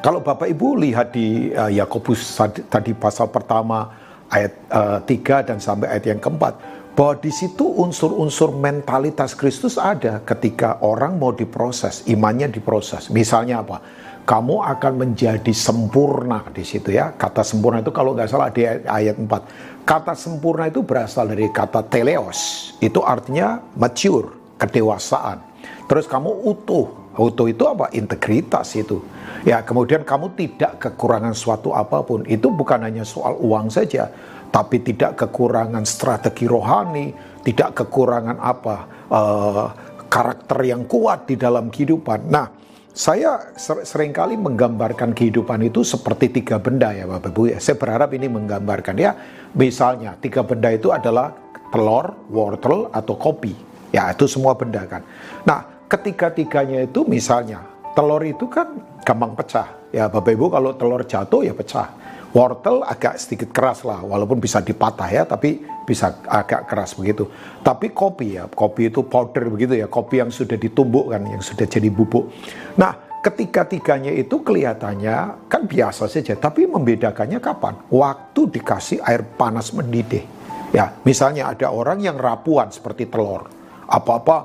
kalau 0.03 0.19
Bapak 0.19 0.51
Ibu 0.51 0.75
lihat 0.83 1.15
di 1.15 1.55
uh, 1.55 1.71
Yakobus 1.71 2.35
tadi 2.67 2.91
pasal 2.91 3.31
pertama, 3.31 3.95
ayat 4.27 4.53
uh, 4.73 4.99
eh, 4.99 5.21
3 5.23 5.47
dan 5.47 5.57
sampai 5.61 5.87
ayat 5.87 6.05
yang 6.11 6.19
keempat 6.19 6.57
bahwa 6.95 7.19
di 7.19 7.27
situ 7.27 7.67
unsur-unsur 7.67 8.55
mentalitas 8.55 9.35
Kristus 9.35 9.75
ada 9.75 10.23
ketika 10.23 10.79
orang 10.79 11.19
mau 11.19 11.35
diproses, 11.35 12.07
imannya 12.07 12.47
diproses. 12.47 13.11
Misalnya 13.11 13.61
apa? 13.61 13.83
Kamu 14.25 14.63
akan 14.63 14.93
menjadi 15.05 15.53
sempurna 15.53 16.41
di 16.49 16.65
situ 16.65 16.95
ya. 16.95 17.13
Kata 17.13 17.45
sempurna 17.45 17.83
itu 17.83 17.93
kalau 17.93 18.17
nggak 18.17 18.31
salah 18.31 18.49
di 18.49 18.65
ayat 18.65 19.21
4. 19.21 19.85
Kata 19.85 20.17
sempurna 20.17 20.65
itu 20.65 20.81
berasal 20.81 21.29
dari 21.29 21.51
kata 21.51 21.85
teleos. 21.85 22.73
Itu 22.81 23.05
artinya 23.05 23.61
mature, 23.77 24.57
kedewasaan. 24.57 25.45
Terus 25.85 26.09
kamu 26.09 26.31
utuh, 26.41 27.05
Auto 27.15 27.47
itu 27.47 27.63
apa? 27.63 27.87
Integritas 27.95 28.75
itu. 28.75 28.99
Ya, 29.47 29.63
kemudian 29.63 30.03
kamu 30.03 30.35
tidak 30.35 30.81
kekurangan 30.83 31.31
suatu 31.31 31.71
apa 31.71 32.03
pun. 32.03 32.27
Itu 32.27 32.51
bukan 32.51 32.81
hanya 32.81 33.07
soal 33.07 33.39
uang 33.39 33.69
saja, 33.69 34.09
tapi 34.55 34.79
tidak 34.79 35.19
kekurangan 35.19 35.83
strategi 35.83 36.47
rohani, 36.47 37.11
tidak 37.43 37.83
kekurangan 37.83 38.39
apa? 38.39 38.77
Uh, 39.11 39.67
karakter 40.07 40.63
yang 40.63 40.87
kuat 40.87 41.27
di 41.27 41.35
dalam 41.35 41.67
kehidupan. 41.67 42.31
Nah, 42.31 42.47
saya 42.95 43.51
sering 43.59 44.15
kali 44.15 44.39
menggambarkan 44.39 45.11
kehidupan 45.11 45.59
itu 45.67 45.83
seperti 45.83 46.39
tiga 46.39 46.55
benda 46.63 46.95
ya 46.95 47.03
Bapak 47.03 47.35
Ibu 47.35 47.51
ya. 47.51 47.59
Saya 47.59 47.75
berharap 47.75 48.15
ini 48.15 48.31
menggambarkan 48.31 48.95
ya. 48.95 49.11
Misalnya 49.59 50.15
tiga 50.23 50.47
benda 50.47 50.71
itu 50.71 50.95
adalah 50.95 51.35
telur, 51.75 52.15
wortel, 52.31 52.87
atau 52.95 53.19
kopi. 53.19 53.51
Ya 53.91 54.07
itu 54.15 54.23
semua 54.23 54.55
benda 54.55 54.87
kan. 54.87 55.03
Nah 55.43 55.83
ketiga-tiganya 55.91 56.87
itu 56.87 57.03
misalnya 57.03 57.59
telur 57.91 58.23
itu 58.23 58.47
kan 58.47 58.71
gampang 59.03 59.35
pecah. 59.35 59.67
Ya 59.91 60.07
Bapak 60.07 60.31
Ibu 60.31 60.47
kalau 60.47 60.71
telur 60.79 61.03
jatuh 61.03 61.43
ya 61.43 61.51
pecah. 61.51 62.04
Wortel 62.33 62.83
agak 62.83 63.21
sedikit 63.21 63.53
keras 63.53 63.85
lah, 63.85 64.01
walaupun 64.03 64.41
bisa 64.41 64.59
dipatah 64.59 65.07
ya, 65.07 65.23
tapi 65.23 65.61
bisa 65.85 66.19
agak 66.25 66.67
keras 66.67 66.97
begitu. 66.97 67.29
Tapi 67.61 67.93
kopi 67.93 68.35
ya, 68.35 68.49
kopi 68.49 68.89
itu 68.89 69.05
powder 69.05 69.47
begitu 69.47 69.77
ya, 69.77 69.87
kopi 69.87 70.19
yang 70.19 70.33
sudah 70.33 70.57
ditumbuk 70.59 71.13
kan, 71.13 71.23
yang 71.23 71.39
sudah 71.39 71.63
jadi 71.63 71.87
bubuk. 71.87 72.27
Nah, 72.75 73.21
ketiga-tiganya 73.23 74.11
itu 74.11 74.43
kelihatannya 74.43 75.47
kan 75.47 75.61
biasa 75.63 76.11
saja, 76.11 76.35
tapi 76.35 76.67
membedakannya 76.67 77.39
kapan? 77.39 77.79
Waktu 77.87 78.41
dikasih 78.51 78.99
air 79.05 79.23
panas 79.39 79.71
mendidih. 79.71 80.27
Ya, 80.75 80.91
misalnya 81.07 81.55
ada 81.55 81.71
orang 81.71 82.03
yang 82.03 82.19
rapuan 82.19 82.67
seperti 82.67 83.07
telur, 83.07 83.47
apa-apa 83.87 84.37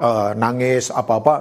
uh, 0.00 0.30
nangis 0.32 0.88
apa-apa 0.88 1.34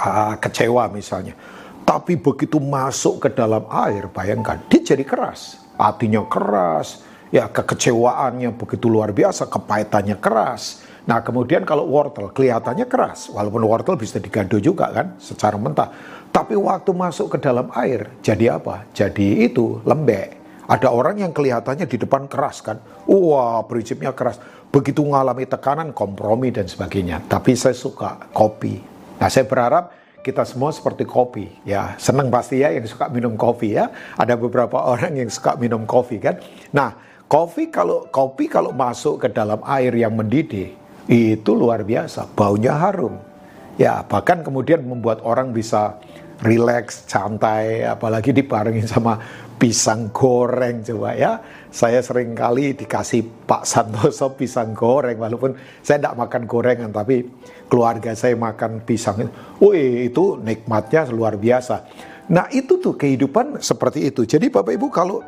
uh, 0.00 0.34
kecewa 0.40 0.88
misalnya. 0.88 1.36
Tapi 1.82 2.14
begitu 2.16 2.62
masuk 2.62 3.26
ke 3.26 3.28
dalam 3.34 3.66
air, 3.68 4.06
bayangkan 4.08 4.62
dia 4.70 4.94
jadi 4.94 5.02
keras, 5.02 5.58
hatinya 5.74 6.22
keras, 6.30 7.02
ya 7.34 7.50
kekecewaannya 7.50 8.54
begitu 8.54 8.86
luar 8.86 9.10
biasa, 9.10 9.50
kepahitannya 9.50 10.16
keras. 10.22 10.86
Nah 11.02 11.18
kemudian 11.26 11.66
kalau 11.66 11.90
wortel 11.90 12.30
kelihatannya 12.30 12.86
keras, 12.86 13.26
walaupun 13.34 13.66
wortel 13.66 13.98
bisa 13.98 14.22
digado 14.22 14.62
juga 14.62 14.94
kan 14.94 15.18
secara 15.18 15.58
mentah. 15.58 15.90
Tapi 16.30 16.54
waktu 16.54 16.94
masuk 16.94 17.36
ke 17.36 17.38
dalam 17.42 17.68
air, 17.74 18.08
jadi 18.22 18.56
apa? 18.56 18.86
Jadi 18.94 19.42
itu 19.44 19.82
lembek. 19.82 20.38
Ada 20.70 20.88
orang 20.88 21.18
yang 21.20 21.34
kelihatannya 21.34 21.90
di 21.90 21.98
depan 21.98 22.30
keras 22.30 22.62
kan, 22.62 22.78
wah 23.10 23.60
prinsipnya 23.66 24.14
keras 24.14 24.38
begitu 24.72 25.04
mengalami 25.04 25.44
tekanan, 25.44 25.92
kompromi 25.92 26.48
dan 26.48 26.64
sebagainya. 26.64 27.20
Tapi 27.28 27.52
saya 27.52 27.76
suka 27.76 28.32
kopi. 28.32 28.80
Nah, 29.20 29.28
saya 29.28 29.44
berharap 29.44 30.01
kita 30.22 30.46
semua 30.46 30.70
seperti 30.70 31.02
kopi 31.02 31.50
ya. 31.66 31.98
Senang 31.98 32.30
pasti 32.30 32.62
ya 32.62 32.70
yang 32.70 32.86
suka 32.86 33.10
minum 33.10 33.34
kopi 33.34 33.74
ya. 33.76 33.90
Ada 34.16 34.38
beberapa 34.38 34.78
orang 34.94 35.18
yang 35.18 35.28
suka 35.28 35.58
minum 35.58 35.84
kopi 35.84 36.22
kan? 36.22 36.38
Nah 36.70 36.94
kopi 37.26 37.68
kalau 37.68 38.06
kopi 38.08 38.46
kalau 38.46 38.70
masuk 38.70 39.26
ke 39.26 39.28
dalam 39.34 39.58
air 39.66 39.92
yang 39.92 40.14
mendidih 40.14 40.72
itu 41.10 41.50
luar 41.52 41.82
biasa 41.82 42.30
baunya 42.32 42.78
harum. 42.78 43.18
Ya 43.76 44.00
bahkan 44.06 44.46
kemudian 44.46 44.86
membuat 44.86 45.20
orang 45.26 45.50
bisa 45.50 45.98
rileks 46.42 47.06
santai 47.06 47.86
apalagi 47.86 48.34
dibarengin 48.34 48.86
sama 48.86 49.18
pisang 49.62 50.10
goreng 50.10 50.82
coba 50.82 51.14
ya. 51.14 51.38
Saya 51.70 52.02
sering 52.02 52.34
kali 52.34 52.74
dikasih 52.74 53.46
Pak 53.46 53.62
Santoso 53.62 54.34
pisang 54.38 54.74
goreng 54.74 55.14
walaupun 55.22 55.54
saya 55.78 56.02
tidak 56.02 56.18
makan 56.18 56.50
gorengan 56.50 56.90
tapi 56.90 57.22
keluarga 57.70 58.10
saya 58.18 58.34
makan 58.34 58.82
pisang. 58.82 59.30
Wih 59.62 60.10
itu 60.10 60.42
nikmatnya 60.42 61.06
luar 61.14 61.38
biasa. 61.38 61.86
Nah 62.34 62.50
itu 62.50 62.82
tuh 62.82 62.98
kehidupan 62.98 63.62
seperti 63.62 64.10
itu. 64.10 64.26
Jadi 64.26 64.50
Bapak 64.50 64.74
Ibu 64.74 64.90
kalau 64.90 65.22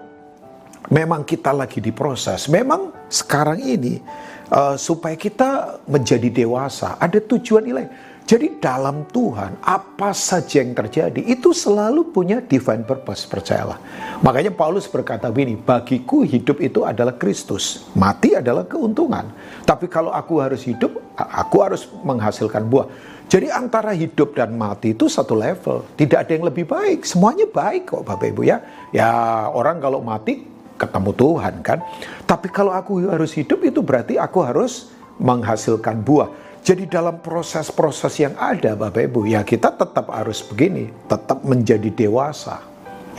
memang 0.90 1.22
kita 1.22 1.54
lagi 1.54 1.78
diproses, 1.78 2.50
memang 2.50 3.06
sekarang 3.06 3.62
ini 3.62 4.02
uh, 4.50 4.74
supaya 4.74 5.14
kita 5.14 5.78
menjadi 5.86 6.42
dewasa 6.42 6.98
ada 6.98 7.22
tujuan 7.22 7.62
nilai 7.62 7.86
jadi 8.24 8.56
dalam 8.56 9.04
Tuhan, 9.12 9.60
apa 9.60 10.16
saja 10.16 10.64
yang 10.64 10.72
terjadi, 10.72 11.20
itu 11.20 11.52
selalu 11.52 12.08
punya 12.08 12.40
divine 12.40 12.80
purpose, 12.80 13.28
percayalah. 13.28 13.76
Makanya 14.24 14.48
Paulus 14.48 14.88
berkata 14.88 15.28
begini, 15.28 15.60
bagiku 15.60 16.24
hidup 16.24 16.56
itu 16.64 16.88
adalah 16.88 17.20
Kristus, 17.20 17.84
mati 17.92 18.32
adalah 18.32 18.64
keuntungan. 18.64 19.28
Tapi 19.68 19.92
kalau 19.92 20.08
aku 20.08 20.40
harus 20.40 20.64
hidup, 20.64 21.04
aku 21.20 21.56
harus 21.60 21.84
menghasilkan 22.00 22.64
buah. 22.64 22.88
Jadi 23.28 23.52
antara 23.52 23.92
hidup 23.92 24.32
dan 24.32 24.56
mati 24.56 24.96
itu 24.96 25.04
satu 25.04 25.37
level, 25.37 25.84
tidak 25.92 26.24
ada 26.24 26.32
yang 26.32 26.48
lebih 26.48 26.64
baik, 26.64 27.04
semuanya 27.04 27.44
baik 27.44 27.92
kok 27.92 28.08
Bapak 28.08 28.32
Ibu 28.32 28.40
ya. 28.40 28.56
Ya 28.88 29.12
orang 29.52 29.84
kalau 29.84 30.00
mati 30.00 30.48
ketemu 30.80 31.10
Tuhan 31.12 31.54
kan. 31.60 31.78
Tapi 32.24 32.48
kalau 32.48 32.72
aku 32.72 33.04
harus 33.04 33.37
hidup 33.37 33.60
itu 33.68 33.84
berarti 33.84 34.16
aku 34.16 34.40
harus 34.40 34.88
menghasilkan 35.20 36.00
buah. 36.00 36.43
Jadi 36.64 36.88
dalam 36.88 37.20
proses-proses 37.20 38.24
yang 38.24 38.33
ada 38.40 38.72
Bapak 38.72 39.05
Ibu, 39.12 39.29
ya 39.29 39.44
kita 39.44 39.77
tetap 39.77 40.09
harus 40.09 40.40
begini, 40.40 40.88
tetap 41.05 41.44
menjadi 41.44 41.92
dewasa. 41.92 42.64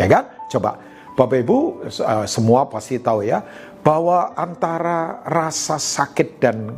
Ya 0.01 0.09
kan? 0.09 0.25
Coba 0.49 0.81
Bapak 1.13 1.45
Ibu 1.45 1.85
uh, 1.85 2.25
semua 2.25 2.65
pasti 2.65 2.97
tahu 2.97 3.21
ya, 3.21 3.45
bahwa 3.85 4.33
antara 4.33 5.21
rasa 5.29 5.77
sakit 5.77 6.41
dan 6.41 6.73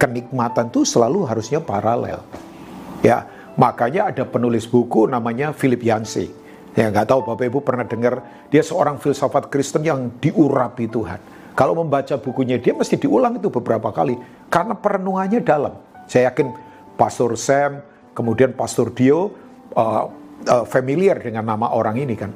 kenikmatan 0.00 0.72
itu 0.72 0.88
selalu 0.88 1.28
harusnya 1.28 1.60
paralel. 1.60 2.24
Ya, 3.04 3.28
makanya 3.60 4.08
ada 4.08 4.24
penulis 4.24 4.64
buku 4.64 5.04
namanya 5.04 5.52
Philip 5.52 5.84
Yancey. 5.84 6.32
Ya 6.72 6.88
nggak 6.88 7.12
tahu 7.12 7.28
Bapak 7.28 7.44
Ibu 7.44 7.60
pernah 7.60 7.84
dengar 7.84 8.24
dia 8.48 8.64
seorang 8.64 8.96
filsafat 8.96 9.52
Kristen 9.52 9.84
yang 9.84 10.08
diurapi 10.16 10.88
Tuhan. 10.88 11.20
Kalau 11.52 11.76
membaca 11.76 12.16
bukunya 12.16 12.56
dia 12.56 12.72
mesti 12.72 12.96
diulang 12.96 13.36
itu 13.36 13.52
beberapa 13.52 13.92
kali 13.92 14.16
karena 14.48 14.72
perenungannya 14.72 15.44
dalam. 15.44 15.85
Saya 16.06 16.32
yakin 16.32 16.54
Pastor 16.96 17.34
Sam, 17.36 17.82
kemudian 18.16 18.54
Pastor 18.56 18.90
Dio 18.94 19.30
uh, 19.76 20.08
uh, 20.46 20.64
familiar 20.64 21.20
dengan 21.20 21.44
nama 21.44 21.70
orang 21.74 21.98
ini 22.00 22.14
kan. 22.16 22.30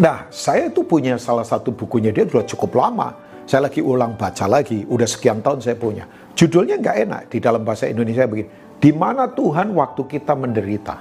Nah, 0.00 0.28
saya 0.32 0.72
itu 0.72 0.84
punya 0.84 1.16
salah 1.20 1.44
satu 1.44 1.72
bukunya 1.72 2.12
dia 2.12 2.24
sudah 2.28 2.44
cukup 2.48 2.80
lama. 2.80 3.12
Saya 3.42 3.66
lagi 3.68 3.82
ulang 3.82 4.14
baca 4.14 4.46
lagi, 4.46 4.86
udah 4.86 5.08
sekian 5.08 5.42
tahun 5.42 5.60
saya 5.60 5.76
punya. 5.76 6.06
Judulnya 6.32 6.78
nggak 6.78 6.96
enak 7.08 7.22
di 7.28 7.38
dalam 7.42 7.66
bahasa 7.66 7.90
Indonesia 7.90 8.24
begini. 8.24 8.48
Di 8.78 8.90
mana 8.94 9.28
Tuhan 9.28 9.74
waktu 9.76 10.02
kita 10.08 10.32
menderita? 10.34 10.96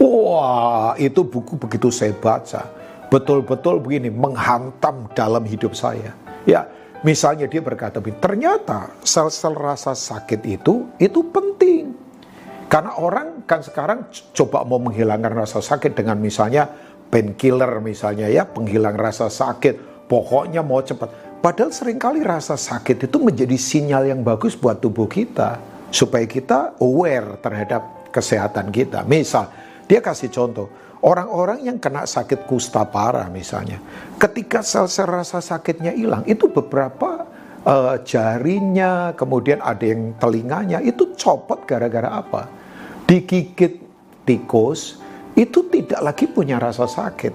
Wah, 0.00 0.96
itu 0.96 1.22
buku 1.22 1.58
begitu 1.60 1.92
saya 1.92 2.16
baca. 2.16 2.66
Betul-betul 3.12 3.78
begini, 3.84 4.08
menghantam 4.08 5.12
dalam 5.12 5.44
hidup 5.44 5.76
saya. 5.76 6.16
Ya, 6.48 6.64
Misalnya 7.02 7.50
dia 7.50 7.58
berkata, 7.58 7.98
ternyata 7.98 8.94
sel-sel 9.02 9.58
rasa 9.58 9.90
sakit 9.90 10.38
itu, 10.46 10.86
itu 11.02 11.20
penting. 11.34 11.90
Karena 12.70 12.94
orang 12.94 13.42
kan 13.42 13.58
sekarang 13.60 14.06
coba 14.32 14.62
mau 14.62 14.78
menghilangkan 14.78 15.34
rasa 15.34 15.58
sakit 15.58 15.98
dengan 15.98 16.16
misalnya 16.22 16.70
painkiller 17.10 17.82
misalnya 17.82 18.30
ya, 18.30 18.46
penghilang 18.46 18.94
rasa 18.94 19.26
sakit, 19.26 20.06
pokoknya 20.06 20.62
mau 20.62 20.80
cepat. 20.80 21.42
Padahal 21.42 21.74
sering 21.74 21.98
kali 21.98 22.22
rasa 22.22 22.54
sakit 22.54 23.10
itu 23.10 23.18
menjadi 23.18 23.58
sinyal 23.58 24.06
yang 24.06 24.22
bagus 24.22 24.54
buat 24.54 24.78
tubuh 24.78 25.10
kita. 25.10 25.58
Supaya 25.92 26.24
kita 26.24 26.80
aware 26.80 27.36
terhadap 27.44 28.08
kesehatan 28.08 28.72
kita. 28.72 29.04
Misal, 29.04 29.52
dia 29.84 30.00
kasih 30.00 30.32
contoh, 30.32 30.72
Orang-orang 31.02 31.66
yang 31.66 31.82
kena 31.82 32.06
sakit 32.06 32.46
kusta 32.46 32.86
parah 32.86 33.26
misalnya, 33.26 33.82
ketika 34.22 34.62
sel-sel 34.62 35.10
rasa 35.10 35.42
sakitnya 35.42 35.90
hilang, 35.90 36.22
itu 36.30 36.46
beberapa 36.46 37.26
uh, 37.66 37.98
jarinya, 38.06 39.10
kemudian 39.18 39.58
ada 39.58 39.82
yang 39.82 40.14
telinganya, 40.22 40.78
itu 40.78 41.10
copot 41.18 41.66
gara-gara 41.66 42.06
apa? 42.06 42.46
Digigit 43.02 43.82
tikus, 44.22 45.02
itu 45.34 45.66
tidak 45.74 46.00
lagi 46.06 46.30
punya 46.30 46.62
rasa 46.62 46.86
sakit. 46.86 47.34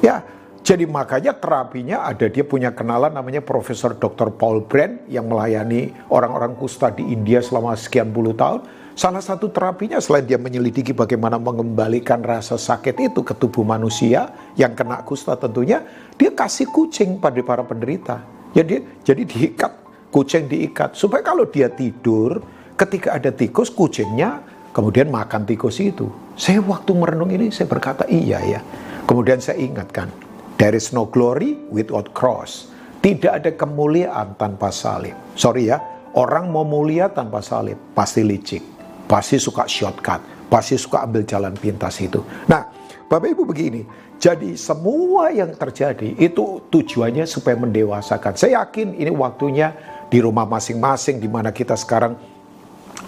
Ya, 0.00 0.24
jadi 0.64 0.88
makanya 0.88 1.36
terapinya 1.36 2.08
ada 2.08 2.24
dia 2.24 2.40
punya 2.40 2.72
kenalan 2.72 3.12
namanya 3.12 3.44
Profesor 3.44 3.92
Dr. 3.92 4.32
Paul 4.32 4.64
Brand 4.64 5.04
yang 5.12 5.28
melayani 5.28 5.92
orang-orang 6.08 6.56
kusta 6.56 6.88
di 6.88 7.04
India 7.04 7.44
selama 7.44 7.76
sekian 7.76 8.08
puluh 8.08 8.32
tahun 8.32 8.64
Salah 8.94 9.18
satu 9.18 9.50
terapinya 9.50 9.98
selain 9.98 10.22
dia 10.22 10.38
menyelidiki 10.38 10.94
bagaimana 10.94 11.34
mengembalikan 11.34 12.22
rasa 12.22 12.54
sakit 12.54 12.94
itu 13.10 13.26
ke 13.26 13.34
tubuh 13.34 13.66
manusia 13.66 14.30
yang 14.54 14.70
kena 14.78 15.02
kusta 15.02 15.34
tentunya, 15.34 15.82
dia 16.14 16.30
kasih 16.30 16.70
kucing 16.70 17.18
pada 17.18 17.42
para 17.42 17.66
penderita. 17.66 18.22
Jadi 18.54 19.02
jadi 19.02 19.26
diikat, 19.26 19.72
kucing 20.14 20.46
diikat 20.46 20.94
supaya 20.94 21.26
kalau 21.26 21.42
dia 21.50 21.66
tidur, 21.74 22.38
ketika 22.78 23.18
ada 23.18 23.34
tikus 23.34 23.66
kucingnya 23.66 24.46
kemudian 24.70 25.10
makan 25.10 25.42
tikus 25.42 25.82
itu. 25.82 26.06
Saya 26.38 26.62
waktu 26.62 26.94
merenung 26.94 27.34
ini 27.34 27.50
saya 27.50 27.66
berkata 27.66 28.06
iya 28.06 28.38
ya. 28.46 28.62
Kemudian 29.10 29.42
saya 29.42 29.58
ingatkan, 29.58 30.06
there 30.54 30.70
is 30.70 30.94
no 30.94 31.10
glory 31.10 31.58
without 31.66 32.14
cross. 32.14 32.70
Tidak 33.02 33.42
ada 33.42 33.50
kemuliaan 33.50 34.38
tanpa 34.38 34.70
salib. 34.70 35.18
Sorry 35.34 35.66
ya, 35.66 35.82
orang 36.14 36.46
mau 36.46 36.62
mulia 36.62 37.10
tanpa 37.10 37.42
salib 37.42 37.76
pasti 37.90 38.22
licik 38.22 38.73
pasti 39.04 39.36
suka 39.36 39.68
shortcut, 39.68 40.48
pasti 40.48 40.76
suka 40.80 41.04
ambil 41.04 41.24
jalan 41.24 41.52
pintas 41.56 42.00
itu. 42.00 42.20
Nah, 42.48 42.66
Bapak 43.04 43.28
Ibu 43.30 43.44
begini, 43.44 43.84
jadi 44.16 44.56
semua 44.56 45.28
yang 45.28 45.52
terjadi 45.52 46.16
itu 46.16 46.64
tujuannya 46.72 47.28
supaya 47.28 47.60
mendewasakan. 47.60 48.32
Saya 48.34 48.64
yakin 48.64 48.96
ini 48.96 49.12
waktunya 49.12 49.76
di 50.08 50.18
rumah 50.24 50.48
masing-masing 50.48 51.20
di 51.20 51.28
mana 51.28 51.52
kita 51.52 51.76
sekarang 51.76 52.16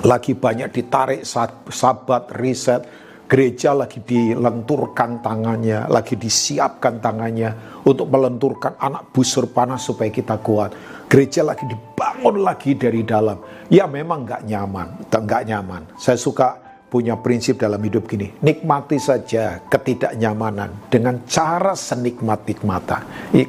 lagi 0.05 0.37
banyak 0.37 0.69
ditarik 0.77 1.25
saat 1.25 1.57
sabat 1.73 2.29
riset, 2.37 2.85
gereja 3.25 3.73
lagi 3.73 4.05
dilenturkan 4.05 5.25
tangannya, 5.25 5.89
lagi 5.89 6.21
disiapkan 6.21 7.01
tangannya 7.01 7.81
untuk 7.89 8.13
melenturkan 8.13 8.77
anak 8.77 9.09
busur 9.17 9.49
panas 9.49 9.89
supaya 9.89 10.13
kita 10.13 10.37
kuat. 10.45 10.77
Gereja 11.07 11.47
lagi 11.47 11.65
dibangun 11.71 12.43
lagi 12.43 12.75
dari 12.75 13.07
dalam. 13.07 13.39
Ya 13.71 13.87
memang 13.87 14.27
nggak 14.27 14.43
nyaman, 14.47 14.89
nggak 15.07 15.43
nyaman. 15.47 15.83
Saya 15.95 16.19
suka 16.19 16.67
punya 16.87 17.19
prinsip 17.19 17.59
dalam 17.59 17.83
hidup 17.83 18.07
gini, 18.07 18.31
nikmati 18.41 18.97
saja 18.97 19.59
ketidaknyamanan 19.67 20.87
dengan 20.87 21.19
cara 21.27 21.75
senikmat-nikmata, 21.75 23.31
eh, 23.35 23.47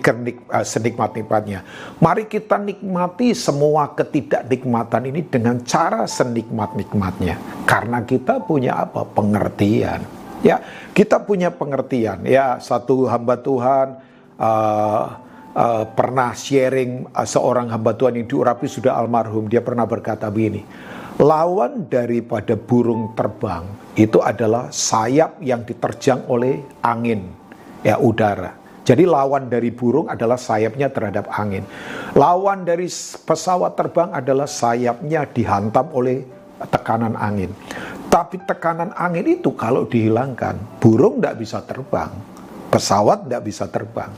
senikmat-nikmatnya. 0.66 1.60
Mari 2.02 2.26
kita 2.26 2.58
nikmati 2.58 3.38
semua 3.38 3.94
ketidaknikmatan 3.94 5.14
ini 5.14 5.22
dengan 5.26 5.62
cara 5.64 6.10
senikmat-nikmatnya. 6.10 7.66
Karena 7.70 8.02
kita 8.02 8.42
punya 8.42 8.84
apa? 8.84 9.06
Pengertian. 9.06 10.02
Ya, 10.42 10.62
kita 10.94 11.22
punya 11.22 11.54
pengertian. 11.54 12.26
Ya, 12.26 12.58
satu 12.62 13.10
hamba 13.10 13.38
Tuhan 13.42 14.02
uh, 14.38 15.27
uh, 15.58 15.84
pernah 15.90 16.38
sharing 16.38 17.10
uh, 17.10 17.26
seorang 17.26 17.74
hamba 17.74 17.98
Tuhan 17.98 18.22
yang 18.22 18.30
diurapi 18.30 18.70
sudah 18.70 18.94
almarhum. 18.94 19.50
Dia 19.50 19.66
pernah 19.66 19.90
berkata 19.90 20.30
begini, 20.30 20.62
lawan 21.18 21.90
daripada 21.90 22.54
burung 22.54 23.18
terbang 23.18 23.66
itu 23.98 24.22
adalah 24.22 24.70
sayap 24.70 25.42
yang 25.42 25.66
diterjang 25.66 26.30
oleh 26.30 26.62
angin, 26.86 27.26
ya 27.82 27.98
udara. 27.98 28.54
Jadi 28.88 29.04
lawan 29.04 29.52
dari 29.52 29.68
burung 29.68 30.08
adalah 30.08 30.40
sayapnya 30.40 30.88
terhadap 30.88 31.28
angin. 31.36 31.68
Lawan 32.16 32.64
dari 32.64 32.88
pesawat 33.28 33.76
terbang 33.76 34.16
adalah 34.16 34.48
sayapnya 34.48 35.28
dihantam 35.28 35.92
oleh 35.92 36.24
tekanan 36.72 37.20
angin. 37.20 37.52
Tapi 38.08 38.40
tekanan 38.48 38.96
angin 38.96 39.28
itu 39.28 39.52
kalau 39.60 39.84
dihilangkan, 39.84 40.80
burung 40.80 41.20
tidak 41.20 41.36
bisa 41.36 41.60
terbang 41.68 42.37
pesawat 42.68 43.26
tidak 43.26 43.44
bisa 43.48 43.66
terbang. 43.68 44.12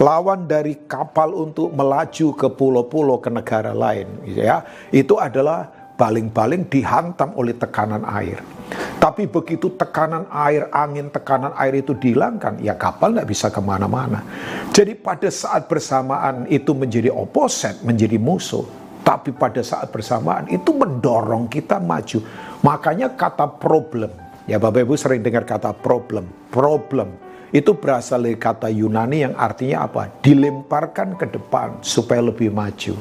Lawan 0.00 0.46
dari 0.48 0.86
kapal 0.86 1.32
untuk 1.34 1.72
melaju 1.72 2.26
ke 2.36 2.48
pulau-pulau 2.52 3.18
ke 3.20 3.28
negara 3.32 3.72
lain, 3.72 4.06
ya, 4.28 4.64
itu 4.94 5.16
adalah 5.18 5.68
baling-baling 5.94 6.66
dihantam 6.66 7.34
oleh 7.38 7.54
tekanan 7.54 8.02
air. 8.06 8.42
Tapi 8.98 9.28
begitu 9.28 9.68
tekanan 9.76 10.24
air, 10.32 10.72
angin 10.72 11.12
tekanan 11.12 11.52
air 11.60 11.84
itu 11.84 11.92
dihilangkan, 11.92 12.58
ya 12.64 12.74
kapal 12.74 13.12
tidak 13.12 13.28
bisa 13.28 13.52
ke 13.52 13.60
mana-mana. 13.60 14.24
Jadi 14.72 14.96
pada 14.96 15.28
saat 15.28 15.68
bersamaan 15.68 16.48
itu 16.48 16.72
menjadi 16.72 17.12
opposite, 17.12 17.84
menjadi 17.84 18.16
musuh. 18.16 18.64
Tapi 19.04 19.36
pada 19.36 19.60
saat 19.60 19.92
bersamaan 19.92 20.48
itu 20.48 20.72
mendorong 20.72 21.44
kita 21.52 21.76
maju. 21.76 22.24
Makanya 22.64 23.12
kata 23.12 23.44
problem, 23.60 24.08
ya 24.48 24.56
Bapak 24.56 24.80
Ibu 24.80 24.96
sering 24.96 25.20
dengar 25.20 25.44
kata 25.44 25.76
problem, 25.76 26.24
problem 26.48 27.12
itu 27.54 27.70
berasal 27.70 28.26
dari 28.26 28.34
kata 28.34 28.66
Yunani 28.66 29.30
yang 29.30 29.34
artinya 29.38 29.86
apa? 29.86 30.10
Dilemparkan 30.18 31.14
ke 31.14 31.30
depan 31.30 31.78
supaya 31.86 32.18
lebih 32.18 32.50
maju. 32.50 32.98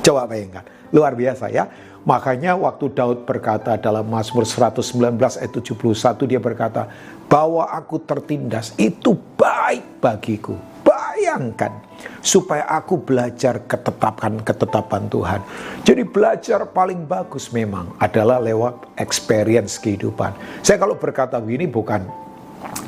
Coba 0.00 0.24
bayangkan, 0.24 0.64
luar 0.88 1.12
biasa 1.12 1.52
ya. 1.52 1.68
Makanya 2.08 2.56
waktu 2.56 2.96
Daud 2.96 3.28
berkata 3.28 3.76
dalam 3.76 4.08
Mazmur 4.08 4.48
119 4.48 5.20
ayat 5.20 5.52
71 5.52 6.16
dia 6.24 6.40
berkata, 6.40 6.88
bahwa 7.28 7.68
aku 7.68 8.00
tertindas 8.00 8.72
itu 8.80 9.12
baik 9.36 10.00
bagiku. 10.00 10.56
Bayangkan, 10.80 11.76
supaya 12.24 12.64
aku 12.72 12.96
belajar 13.04 13.60
ketetapan-ketetapan 13.68 15.12
Tuhan. 15.12 15.40
Jadi 15.84 16.08
belajar 16.08 16.64
paling 16.72 17.04
bagus 17.04 17.52
memang 17.52 17.92
adalah 18.00 18.40
lewat 18.40 18.96
experience 18.96 19.76
kehidupan. 19.76 20.32
Saya 20.64 20.80
kalau 20.80 20.96
berkata 20.96 21.36
begini 21.36 21.68
bukan 21.68 22.29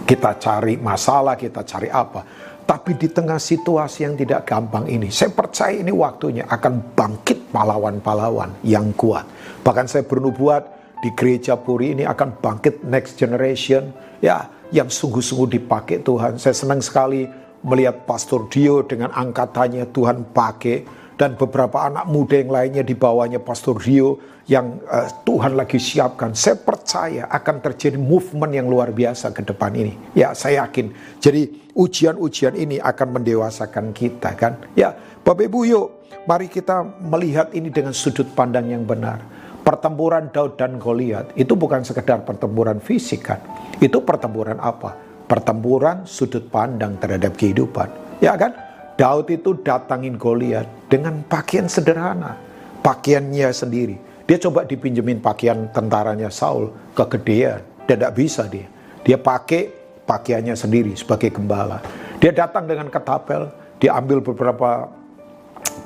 kita 0.05 0.37
cari 0.37 0.77
masalah, 0.77 1.39
kita 1.39 1.65
cari 1.65 1.89
apa. 1.89 2.25
Tapi 2.63 2.95
di 2.95 3.11
tengah 3.11 3.43
situasi 3.43 4.07
yang 4.07 4.15
tidak 4.15 4.47
gampang 4.47 4.87
ini, 4.87 5.11
saya 5.11 5.35
percaya 5.35 5.75
ini 5.75 5.91
waktunya 5.91 6.47
akan 6.47 6.95
bangkit 6.95 7.51
pahlawan-pahlawan 7.51 8.63
yang 8.63 8.95
kuat. 8.95 9.27
Bahkan 9.67 9.87
saya 9.91 10.07
bernubuat 10.07 10.63
di 11.03 11.11
gereja 11.19 11.59
Puri 11.59 11.99
ini 11.99 12.07
akan 12.07 12.39
bangkit 12.39 12.87
next 12.87 13.19
generation 13.19 13.91
ya 14.23 14.47
yang 14.71 14.87
sungguh-sungguh 14.87 15.59
dipakai 15.59 16.07
Tuhan. 16.07 16.39
Saya 16.39 16.55
senang 16.55 16.79
sekali 16.79 17.27
melihat 17.67 18.07
Pastor 18.07 18.47
Dio 18.47 18.87
dengan 18.87 19.11
angkatannya 19.11 19.91
Tuhan 19.91 20.31
pakai 20.31 20.87
dan 21.19 21.35
beberapa 21.35 21.83
anak 21.83 22.07
muda 22.07 22.39
yang 22.39 22.51
lainnya 22.51 22.83
di 22.87 22.95
bawahnya 22.95 23.43
Pastor 23.43 23.79
Dio 23.83 24.19
yang 24.53 24.85
uh, 24.85 25.09
Tuhan 25.25 25.57
lagi 25.57 25.81
siapkan. 25.81 26.37
Saya 26.37 26.61
percaya 26.61 27.25
akan 27.33 27.65
terjadi 27.65 27.97
movement 27.97 28.53
yang 28.53 28.69
luar 28.69 28.93
biasa 28.93 29.33
ke 29.33 29.41
depan 29.41 29.73
ini. 29.73 29.97
Ya, 30.13 30.37
saya 30.37 30.69
yakin. 30.69 30.93
Jadi 31.17 31.73
ujian-ujian 31.73 32.53
ini 32.61 32.77
akan 32.77 33.17
mendewasakan 33.17 33.97
kita 33.97 34.37
kan. 34.37 34.61
Ya, 34.77 34.93
Bapak 35.25 35.49
Ibu 35.49 35.59
yuk, 35.65 35.87
mari 36.29 36.53
kita 36.53 36.85
melihat 37.01 37.49
ini 37.57 37.73
dengan 37.73 37.97
sudut 37.97 38.29
pandang 38.37 38.69
yang 38.69 38.85
benar. 38.85 39.25
Pertempuran 39.65 40.29
Daud 40.29 40.61
dan 40.61 40.77
Goliat 40.77 41.33
itu 41.39 41.57
bukan 41.57 41.81
sekedar 41.87 42.21
pertempuran 42.27 42.83
fisik 42.83 43.33
kan. 43.33 43.41
Itu 43.81 44.05
pertempuran 44.05 44.61
apa? 44.61 44.93
Pertempuran 45.25 46.05
sudut 46.05 46.45
pandang 46.53 47.01
terhadap 47.01 47.39
kehidupan. 47.39 48.21
Ya 48.21 48.37
kan? 48.37 48.53
Daud 49.01 49.33
itu 49.33 49.57
datangin 49.65 50.21
Goliat 50.21 50.69
dengan 50.91 51.25
pakaian 51.25 51.71
sederhana, 51.71 52.37
pakaiannya 52.85 53.49
sendiri 53.55 54.12
dia 54.27 54.39
coba 54.39 54.67
dipinjemin 54.67 55.19
pakaian 55.19 55.71
tentaranya 55.71 56.31
Saul 56.31 56.71
kegedean 56.95 57.63
dan 57.87 57.97
tidak 57.99 58.15
bisa 58.15 58.47
dia. 58.47 58.67
Dia 59.03 59.19
pakai 59.19 59.71
pakaiannya 60.07 60.55
sendiri 60.55 60.93
sebagai 60.95 61.35
gembala. 61.35 61.83
Dia 62.23 62.31
datang 62.31 62.71
dengan 62.71 62.87
ketapel, 62.87 63.51
dia 63.83 63.99
ambil 63.99 64.23
beberapa 64.23 64.87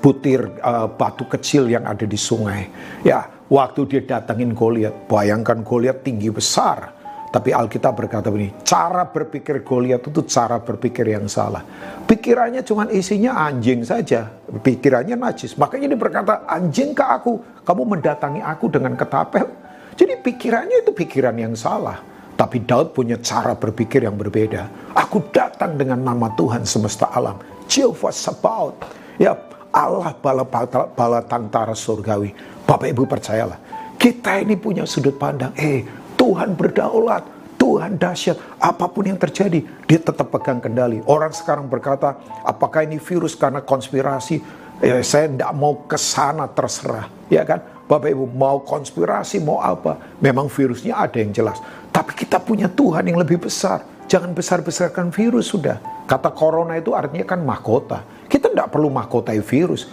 butir 0.05 0.45
uh, 0.61 0.89
batu 0.89 1.25
kecil 1.25 1.69
yang 1.69 1.89
ada 1.89 2.05
di 2.05 2.19
sungai. 2.19 2.69
Ya, 3.01 3.25
waktu 3.49 3.89
dia 3.89 4.03
datangin 4.05 4.53
Goliat, 4.53 5.09
bayangkan 5.09 5.65
Goliat 5.65 6.05
tinggi 6.05 6.29
besar 6.29 6.96
tapi 7.37 7.53
Alkitab 7.53 7.93
berkata 7.93 8.33
begini, 8.33 8.65
cara 8.65 9.05
berpikir 9.05 9.61
Goliat 9.61 10.01
itu 10.01 10.25
cara 10.25 10.57
berpikir 10.57 11.05
yang 11.05 11.29
salah. 11.29 11.61
Pikirannya 12.09 12.65
cuma 12.65 12.89
isinya 12.89 13.37
anjing 13.37 13.85
saja, 13.85 14.25
pikirannya 14.65 15.21
najis. 15.21 15.53
Makanya 15.61 15.93
dia 15.93 16.01
berkata, 16.01 16.49
anjing 16.49 16.97
ke 16.97 17.05
aku, 17.05 17.37
kamu 17.61 17.93
mendatangi 17.93 18.41
aku 18.41 18.73
dengan 18.73 18.97
ketapel. 18.97 19.53
Jadi 20.01 20.17
pikirannya 20.17 20.81
itu 20.81 20.97
pikiran 20.97 21.37
yang 21.37 21.53
salah. 21.53 22.01
Tapi 22.41 22.65
Daud 22.65 22.97
punya 22.97 23.21
cara 23.21 23.53
berpikir 23.53 24.09
yang 24.09 24.17
berbeda. 24.17 24.97
Aku 24.97 25.29
datang 25.29 25.77
dengan 25.77 26.01
nama 26.01 26.33
Tuhan 26.41 26.65
semesta 26.65 27.13
alam. 27.13 27.37
Jehovah 27.69 28.17
Sabaoth. 28.17 28.81
Ya, 29.21 29.37
Allah 29.77 30.17
bala, 30.25 30.41
bala, 30.49 30.89
bala 30.89 31.21
tantara 31.21 31.77
surgawi. 31.77 32.33
Bapak 32.65 32.89
Ibu 32.97 33.05
percayalah. 33.05 33.61
Kita 34.01 34.41
ini 34.41 34.57
punya 34.57 34.89
sudut 34.89 35.21
pandang. 35.21 35.53
Eh, 35.53 35.85
Tuhan 36.27 36.59
berdaulat, 36.59 37.23
Tuhan 37.55 37.95
dahsyat. 38.03 38.59
Apa 38.59 38.91
pun 38.91 39.07
yang 39.07 39.15
terjadi, 39.15 39.63
dia 39.87 40.01
tetap 40.03 40.27
pegang 40.35 40.59
kendali. 40.59 40.99
Orang 41.07 41.31
sekarang 41.31 41.71
berkata, 41.71 42.19
apakah 42.43 42.83
ini 42.83 42.99
virus 42.99 43.39
karena 43.39 43.63
konspirasi? 43.63 44.43
Ya, 44.83 44.99
saya 45.07 45.31
tidak 45.31 45.55
mau 45.55 45.87
ke 45.87 45.95
sana 45.95 46.51
terserah, 46.51 47.07
ya 47.31 47.47
kan? 47.47 47.63
Bapak 47.87 48.11
Ibu 48.11 48.27
mau 48.35 48.59
konspirasi, 48.67 49.39
mau 49.39 49.63
apa? 49.63 50.19
Memang 50.19 50.51
virusnya 50.51 50.99
ada 50.99 51.23
yang 51.23 51.31
jelas. 51.31 51.63
Tapi 51.95 52.19
kita 52.19 52.43
punya 52.43 52.67
Tuhan 52.67 53.07
yang 53.07 53.23
lebih 53.23 53.47
besar. 53.47 53.87
Jangan 54.11 54.35
besar-besarkan 54.35 55.15
virus 55.15 55.55
sudah. 55.55 55.79
Kata 56.11 56.35
corona 56.35 56.75
itu 56.75 56.91
artinya 56.91 57.23
kan 57.23 57.39
mahkota. 57.39 58.03
Kita 58.27 58.51
tidak 58.51 58.75
perlu 58.75 58.91
mahkotai 58.91 59.39
virus. 59.47 59.87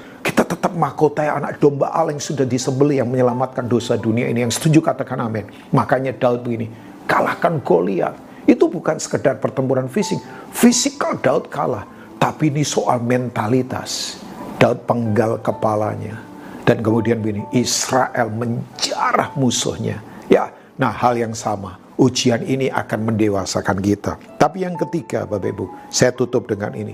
Tetap 0.54 0.78
mahkotai 0.78 1.34
anak 1.34 1.58
domba 1.58 1.89
Allah 1.89 2.13
yang 2.13 2.22
sudah 2.22 2.46
disembeli 2.46 3.02
yang 3.02 3.10
menyelamatkan 3.10 3.66
dosa 3.66 3.98
dunia 3.98 4.30
ini. 4.30 4.46
Yang 4.46 4.62
setuju 4.62 4.86
katakan 4.86 5.26
amin. 5.26 5.50
Makanya 5.74 6.13
Daud 6.13 6.46
begini, 6.46 6.70
kalahkan 7.10 7.58
Goliat. 7.66 8.13
Itu 8.46 8.70
bukan 8.70 9.02
sekedar 9.02 9.42
pertempuran 9.42 9.89
fisik. 9.89 10.22
Fisikal 10.54 11.18
Daud 11.18 11.50
kalah. 11.50 11.89
Tapi 12.22 12.54
ini 12.54 12.62
soal 12.62 13.02
mentalitas. 13.02 14.22
Daud 14.62 14.86
penggal 14.86 15.42
kepalanya. 15.42 16.22
Dan 16.62 16.86
kemudian 16.86 17.18
begini, 17.18 17.50
Israel 17.50 18.30
menjarah 18.30 19.34
musuhnya. 19.34 20.06
Ya, 20.30 20.54
nah 20.78 20.94
hal 20.94 21.18
yang 21.18 21.34
sama. 21.34 21.82
Ujian 21.98 22.46
ini 22.46 22.70
akan 22.70 23.10
mendewasakan 23.10 23.82
kita. 23.82 24.22
Tapi 24.38 24.70
yang 24.70 24.78
ketiga, 24.78 25.26
Bapak 25.26 25.50
Ibu, 25.50 25.66
saya 25.89 26.13
tutup 26.13 26.46
dengan 26.46 26.78
ini 26.78 26.94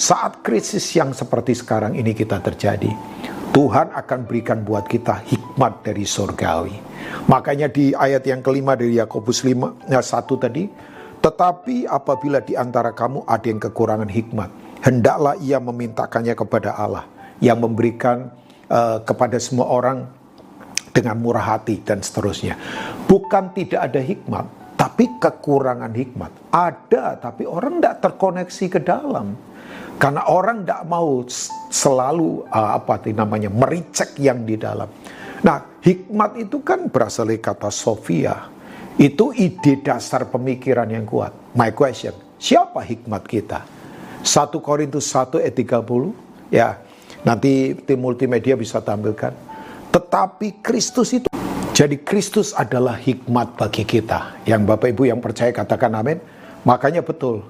saat 0.00 0.40
krisis 0.40 0.96
yang 0.96 1.12
seperti 1.12 1.52
sekarang 1.52 1.92
ini 1.92 2.16
kita 2.16 2.40
terjadi, 2.40 2.88
Tuhan 3.52 3.92
akan 3.92 4.24
berikan 4.24 4.64
buat 4.64 4.88
kita 4.88 5.20
hikmat 5.28 5.84
dari 5.84 6.08
surgawi. 6.08 6.72
Makanya 7.28 7.68
di 7.68 7.92
ayat 7.92 8.24
yang 8.24 8.40
kelima 8.40 8.72
dari 8.72 8.96
Yakobus 8.96 9.44
5 9.44 9.92
ya, 9.92 10.00
1 10.00 10.24
tadi, 10.40 10.64
tetapi 11.20 11.84
apabila 11.84 12.40
di 12.40 12.56
antara 12.56 12.96
kamu 12.96 13.28
ada 13.28 13.44
yang 13.44 13.60
kekurangan 13.60 14.08
hikmat, 14.08 14.48
hendaklah 14.80 15.36
ia 15.36 15.60
memintakannya 15.60 16.32
kepada 16.32 16.80
Allah 16.80 17.04
yang 17.44 17.60
memberikan 17.60 18.32
uh, 18.72 19.04
kepada 19.04 19.36
semua 19.36 19.68
orang 19.68 20.08
dengan 20.96 21.20
murah 21.20 21.44
hati 21.44 21.76
dan 21.84 22.00
seterusnya. 22.00 22.56
Bukan 23.04 23.52
tidak 23.52 23.92
ada 23.92 24.00
hikmat, 24.00 24.48
tapi 24.80 25.12
kekurangan 25.20 25.92
hikmat. 25.92 26.32
Ada, 26.56 27.20
tapi 27.20 27.44
orang 27.44 27.84
tidak 27.84 28.00
terkoneksi 28.00 28.66
ke 28.72 28.80
dalam. 28.80 29.49
Karena 30.00 30.24
orang 30.32 30.64
tidak 30.64 30.88
mau 30.88 31.20
selalu 31.68 32.48
uh, 32.48 32.80
apa 32.80 33.04
namanya 33.12 33.52
mericek 33.52 34.16
yang 34.16 34.48
di 34.48 34.56
dalam. 34.56 34.88
Nah, 35.44 35.76
hikmat 35.84 36.40
itu 36.40 36.64
kan 36.64 36.88
berasal 36.88 37.28
dari 37.28 37.36
kata 37.36 37.68
Sofia. 37.68 38.48
Itu 38.96 39.36
ide 39.36 39.84
dasar 39.84 40.32
pemikiran 40.32 40.88
yang 40.88 41.04
kuat. 41.04 41.52
My 41.52 41.76
question, 41.76 42.16
siapa 42.40 42.80
hikmat 42.80 43.28
kita? 43.28 43.60
1 44.24 44.56
Korintus 44.64 45.04
1 45.12 45.36
ayat 45.36 45.52
30. 45.52 46.48
Ya, 46.48 46.80
nanti 47.20 47.76
tim 47.84 48.00
multimedia 48.00 48.56
bisa 48.56 48.80
tampilkan. 48.80 49.36
Tetapi 49.92 50.64
Kristus 50.64 51.12
itu 51.12 51.28
jadi 51.76 52.00
Kristus 52.00 52.56
adalah 52.56 52.96
hikmat 52.96 53.52
bagi 53.60 53.84
kita. 53.84 54.40
Yang 54.48 54.64
Bapak 54.64 54.96
Ibu 54.96 55.12
yang 55.12 55.20
percaya 55.20 55.52
katakan 55.52 55.92
amin. 55.92 56.16
Makanya 56.64 57.04
betul, 57.04 57.44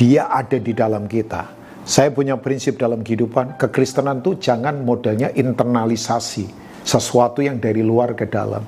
dia 0.00 0.32
ada 0.32 0.56
di 0.56 0.72
dalam 0.72 1.04
kita 1.04 1.59
saya 1.90 2.14
punya 2.14 2.38
prinsip 2.38 2.78
dalam 2.78 3.02
kehidupan, 3.02 3.58
kekristenan 3.58 4.22
itu 4.22 4.38
jangan 4.38 4.78
modelnya 4.86 5.34
internalisasi, 5.34 6.46
sesuatu 6.86 7.42
yang 7.42 7.58
dari 7.58 7.82
luar 7.82 8.14
ke 8.14 8.30
dalam. 8.30 8.62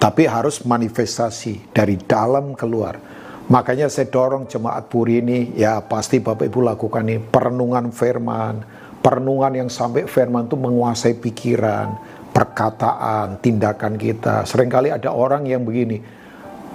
Tapi 0.00 0.24
harus 0.24 0.64
manifestasi 0.64 1.68
dari 1.76 2.00
dalam 2.00 2.56
keluar. 2.56 2.96
Makanya 3.52 3.92
saya 3.92 4.08
dorong 4.08 4.48
jemaat 4.48 4.88
puri 4.88 5.20
ini, 5.20 5.52
ya 5.52 5.84
pasti 5.84 6.24
Bapak 6.24 6.48
Ibu 6.48 6.72
lakukan 6.72 7.04
ini, 7.04 7.20
perenungan 7.20 7.92
firman, 7.92 8.64
perenungan 9.04 9.52
yang 9.52 9.68
sampai 9.68 10.08
firman 10.08 10.48
itu 10.48 10.56
menguasai 10.56 11.20
pikiran, 11.20 11.92
perkataan, 12.32 13.36
tindakan 13.44 14.00
kita. 14.00 14.48
Seringkali 14.48 14.88
ada 14.88 15.12
orang 15.12 15.44
yang 15.44 15.60
begini, 15.60 16.00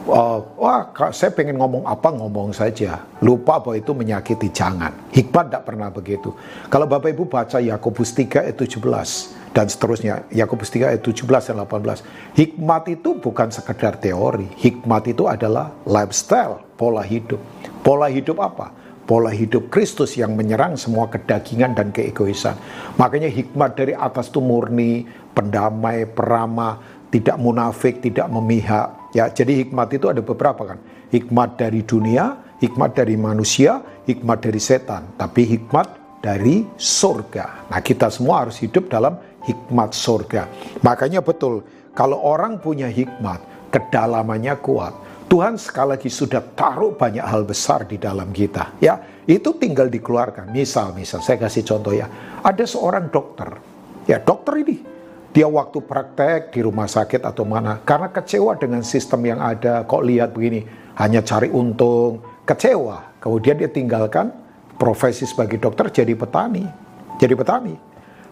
uh, 0.07 0.39
wah 0.55 0.89
saya 1.11 1.31
pengen 1.35 1.59
ngomong 1.59 1.83
apa 1.83 2.09
ngomong 2.09 2.55
saja. 2.55 3.03
Lupa 3.19 3.59
bahwa 3.59 3.75
itu 3.77 3.91
menyakiti 3.91 4.49
jangan. 4.49 4.91
Hikmat 5.11 5.51
tidak 5.51 5.63
pernah 5.67 5.89
begitu. 5.91 6.31
Kalau 6.71 6.87
Bapak 6.87 7.11
Ibu 7.13 7.27
baca 7.27 7.59
Yakobus 7.59 8.15
3 8.15 8.47
ayat 8.47 8.57
17 8.57 8.81
dan 9.51 9.65
seterusnya 9.67 10.13
Yakobus 10.31 10.69
3 10.71 10.95
ayat 10.95 11.01
17 11.03 11.23
dan 11.27 11.57
18 11.65 12.37
hikmat 12.37 12.83
itu 12.93 13.09
bukan 13.19 13.49
sekedar 13.51 13.99
teori. 13.99 14.47
Hikmat 14.57 15.11
itu 15.11 15.27
adalah 15.27 15.75
lifestyle 15.83 16.63
pola 16.79 17.03
hidup. 17.03 17.39
Pola 17.83 18.07
hidup 18.07 18.37
apa? 18.39 18.71
Pola 19.07 19.31
hidup 19.31 19.71
Kristus 19.71 20.19
yang 20.19 20.35
menyerang 20.35 20.75
semua 20.75 21.07
kedagingan 21.07 21.71
dan 21.71 21.95
keegoisan. 21.95 22.59
Makanya 22.99 23.31
hikmat 23.31 23.79
dari 23.79 23.95
atas 23.95 24.27
itu 24.27 24.43
murni, 24.43 25.07
pendamai, 25.31 26.03
peramah, 26.03 26.83
tidak 27.07 27.39
munafik, 27.39 28.03
tidak 28.03 28.27
memihak, 28.27 28.91
Ya, 29.15 29.31
jadi 29.31 29.63
hikmat 29.63 29.87
itu 29.95 30.11
ada 30.11 30.19
beberapa 30.19 30.75
kan. 30.75 30.79
Hikmat 31.07 31.55
dari 31.55 31.83
dunia, 31.87 32.57
hikmat 32.59 32.91
dari 32.97 33.15
manusia, 33.15 33.79
hikmat 34.03 34.43
dari 34.43 34.59
setan, 34.59 35.15
tapi 35.15 35.47
hikmat 35.47 36.19
dari 36.19 36.67
surga. 36.75 37.71
Nah, 37.71 37.79
kita 37.79 38.11
semua 38.11 38.43
harus 38.43 38.59
hidup 38.59 38.91
dalam 38.91 39.15
hikmat 39.47 39.95
surga. 39.95 40.51
Makanya 40.83 41.23
betul, 41.23 41.63
kalau 41.95 42.19
orang 42.19 42.59
punya 42.59 42.91
hikmat, 42.91 43.71
kedalamannya 43.71 44.59
kuat. 44.59 44.93
Tuhan 45.27 45.59
sekali 45.59 45.99
lagi 45.99 46.07
sudah 46.07 46.39
taruh 46.55 46.95
banyak 46.95 47.23
hal 47.23 47.43
besar 47.43 47.83
di 47.83 47.99
dalam 47.99 48.31
kita. 48.31 48.79
Ya, 48.79 49.23
itu 49.27 49.55
tinggal 49.59 49.91
dikeluarkan. 49.91 50.51
Misal, 50.55 50.95
misal, 50.95 51.19
saya 51.19 51.35
kasih 51.35 51.67
contoh 51.67 51.91
ya. 51.91 52.07
Ada 52.43 52.63
seorang 52.63 53.11
dokter. 53.11 53.59
Ya, 54.07 54.23
dokter 54.23 54.63
ini 54.63 54.96
dia 55.37 55.45
waktu 55.45 55.85
praktek 55.85 56.49
di 56.49 56.65
rumah 56.65 56.89
sakit 56.89 57.21
atau 57.21 57.45
mana 57.45 57.77
karena 57.85 58.09
kecewa 58.09 58.57
dengan 58.57 58.81
sistem 58.81 59.21
yang 59.21 59.37
ada. 59.37 59.85
Kok 59.85 60.01
lihat 60.01 60.33
begini 60.33 60.65
hanya 60.97 61.21
cari 61.21 61.53
untung. 61.53 62.41
Kecewa. 62.41 63.21
Kemudian 63.21 63.61
dia 63.61 63.69
tinggalkan 63.69 64.33
profesi 64.81 65.29
sebagai 65.29 65.61
dokter 65.61 65.93
jadi 65.93 66.17
petani 66.17 66.87
jadi 67.21 67.37
petani. 67.37 67.75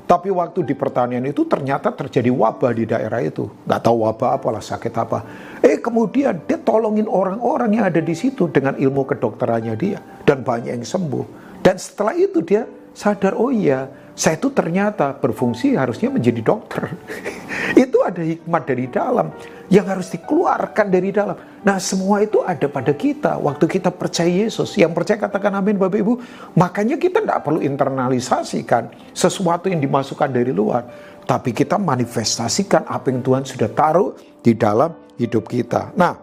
Tapi 0.05 0.29
waktu 0.29 0.65
di 0.65 0.73
pertanian 0.73 1.25
itu 1.25 1.49
ternyata 1.49 1.89
terjadi 1.89 2.29
wabah 2.33 2.73
di 2.73 2.89
daerah 2.89 3.21
itu. 3.21 3.49
Nggak 3.69 3.81
tahu 3.85 4.05
wabah 4.05 4.37
apalah 4.37 4.61
sakit 4.65 4.93
apa. 4.97 5.19
Eh 5.61 5.81
kemudian 5.81 6.41
dia 6.45 6.57
tolongin 6.61 7.05
orang-orang 7.05 7.69
yang 7.81 7.85
ada 7.89 8.01
di 8.01 8.13
situ 8.13 8.49
dengan 8.49 8.77
ilmu 8.77 9.05
kedokterannya 9.05 9.73
dia. 9.77 10.01
Dan 10.25 10.41
banyak 10.41 10.77
yang 10.77 10.85
sembuh. 10.85 11.25
Dan 11.61 11.77
setelah 11.77 12.13
itu 12.17 12.41
dia 12.45 12.65
sadar 12.95 13.35
oh 13.35 13.51
iya 13.51 13.91
saya 14.15 14.39
itu 14.39 14.47
ternyata 14.47 15.11
berfungsi 15.19 15.75
harusnya 15.75 16.07
menjadi 16.07 16.39
dokter. 16.39 16.87
Itu 17.75 17.99
ada 18.07 18.23
hikmat 18.23 18.63
dari 18.63 18.87
dalam 18.87 19.27
yang 19.67 19.83
harus 19.91 20.07
dikeluarkan 20.15 20.87
dari 20.87 21.11
dalam. 21.11 21.35
Nah, 21.67 21.75
semua 21.83 22.23
itu 22.23 22.39
ada 22.45 22.69
pada 22.71 22.95
kita 22.95 23.35
waktu 23.41 23.67
kita 23.67 23.91
percaya 23.91 24.29
Yesus. 24.29 24.79
Yang 24.79 24.95
percaya 24.95 25.17
katakan 25.27 25.59
amin 25.59 25.75
Bapak 25.75 25.99
Ibu. 25.99 26.13
Makanya 26.55 26.95
kita 26.95 27.19
tidak 27.19 27.43
perlu 27.43 27.59
internalisasikan 27.59 28.87
sesuatu 29.11 29.67
yang 29.67 29.83
dimasukkan 29.83 30.31
dari 30.31 30.55
luar, 30.55 30.87
tapi 31.27 31.51
kita 31.51 31.75
manifestasikan 31.75 32.87
apa 32.87 33.11
yang 33.11 33.19
Tuhan 33.19 33.43
sudah 33.43 33.67
taruh 33.73 34.15
di 34.39 34.55
dalam 34.55 34.95
hidup 35.19 35.49
kita. 35.49 35.91
Nah, 35.97 36.15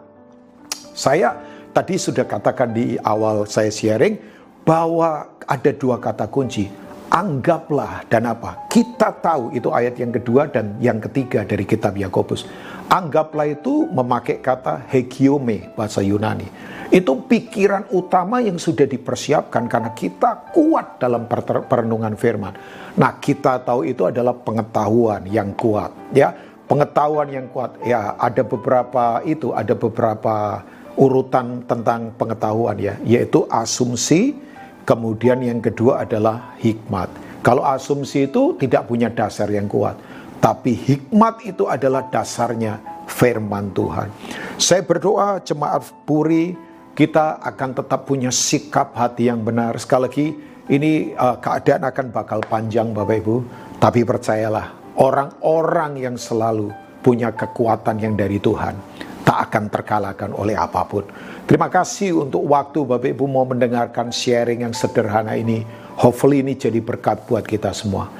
saya 0.96 1.36
tadi 1.76 2.00
sudah 2.00 2.24
katakan 2.24 2.72
di 2.72 2.96
awal 3.04 3.44
saya 3.44 3.68
sharing 3.68 4.16
bahwa 4.62 5.26
ada 5.46 5.70
dua 5.74 5.98
kata 5.98 6.26
kunci 6.28 6.92
anggaplah 7.12 8.08
dan 8.08 8.24
apa? 8.24 8.64
Kita 8.72 9.12
tahu 9.12 9.52
itu 9.52 9.68
ayat 9.68 10.00
yang 10.00 10.16
kedua 10.16 10.48
dan 10.48 10.80
yang 10.80 10.96
ketiga 10.96 11.44
dari 11.44 11.68
kitab 11.68 11.92
Yakobus. 11.92 12.48
Anggaplah 12.88 13.52
itu 13.52 13.84
memakai 13.92 14.40
kata 14.40 14.88
hegiome 14.88 15.68
bahasa 15.76 16.00
Yunani. 16.00 16.48
Itu 16.88 17.24
pikiran 17.24 17.92
utama 17.92 18.40
yang 18.40 18.56
sudah 18.56 18.88
dipersiapkan 18.88 19.68
karena 19.68 19.92
kita 19.92 20.52
kuat 20.56 21.00
dalam 21.00 21.28
perenungan 21.68 22.16
firman. 22.16 22.52
Nah, 22.96 23.16
kita 23.16 23.60
tahu 23.64 23.88
itu 23.88 24.08
adalah 24.08 24.36
pengetahuan 24.36 25.24
yang 25.28 25.52
kuat, 25.56 25.92
ya. 26.16 26.32
Pengetahuan 26.68 27.28
yang 27.28 27.48
kuat. 27.52 27.80
Ya, 27.84 28.16
ada 28.16 28.44
beberapa 28.44 29.20
itu, 29.24 29.52
ada 29.52 29.72
beberapa 29.76 30.64
urutan 30.96 31.64
tentang 31.64 32.12
pengetahuan 32.16 32.76
ya, 32.76 32.96
yaitu 33.04 33.48
asumsi, 33.48 34.36
Kemudian 34.82 35.38
yang 35.42 35.62
kedua 35.62 36.02
adalah 36.02 36.58
hikmat. 36.58 37.08
Kalau 37.42 37.62
asumsi 37.66 38.30
itu 38.30 38.54
tidak 38.58 38.86
punya 38.86 39.10
dasar 39.10 39.50
yang 39.50 39.70
kuat. 39.70 39.98
Tapi 40.42 40.74
hikmat 40.74 41.46
itu 41.46 41.70
adalah 41.70 42.10
dasarnya 42.10 42.82
firman 43.06 43.70
Tuhan. 43.70 44.10
Saya 44.58 44.82
berdoa 44.82 45.38
jemaat 45.42 45.86
puri 46.02 46.58
kita 46.92 47.38
akan 47.40 47.70
tetap 47.78 48.04
punya 48.04 48.34
sikap 48.34 48.94
hati 48.98 49.30
yang 49.30 49.46
benar. 49.46 49.78
Sekali 49.78 50.02
lagi 50.02 50.26
ini 50.70 51.14
uh, 51.14 51.38
keadaan 51.38 51.86
akan 51.86 52.06
bakal 52.10 52.38
panjang 52.42 52.90
Bapak 52.90 53.22
Ibu. 53.22 53.36
Tapi 53.78 54.02
percayalah 54.02 54.98
orang-orang 54.98 55.98
yang 55.98 56.16
selalu 56.18 56.70
punya 57.02 57.34
kekuatan 57.34 57.98
yang 57.98 58.14
dari 58.14 58.38
Tuhan 58.38 58.74
tak 59.22 59.38
akan 59.50 59.64
terkalahkan 59.70 60.30
oleh 60.34 60.54
apa 60.58 60.82
pun. 60.86 61.06
Terima 61.42 61.66
kasih 61.66 62.22
untuk 62.22 62.46
waktu 62.46 62.86
Bapak 62.86 63.18
Ibu 63.18 63.26
mau 63.26 63.42
mendengarkan 63.42 64.14
sharing 64.14 64.62
yang 64.62 64.70
sederhana 64.70 65.34
ini. 65.34 65.66
Hopefully 65.98 66.38
ini 66.38 66.54
jadi 66.54 66.78
berkat 66.78 67.26
buat 67.26 67.42
kita 67.42 67.74
semua. 67.74 68.14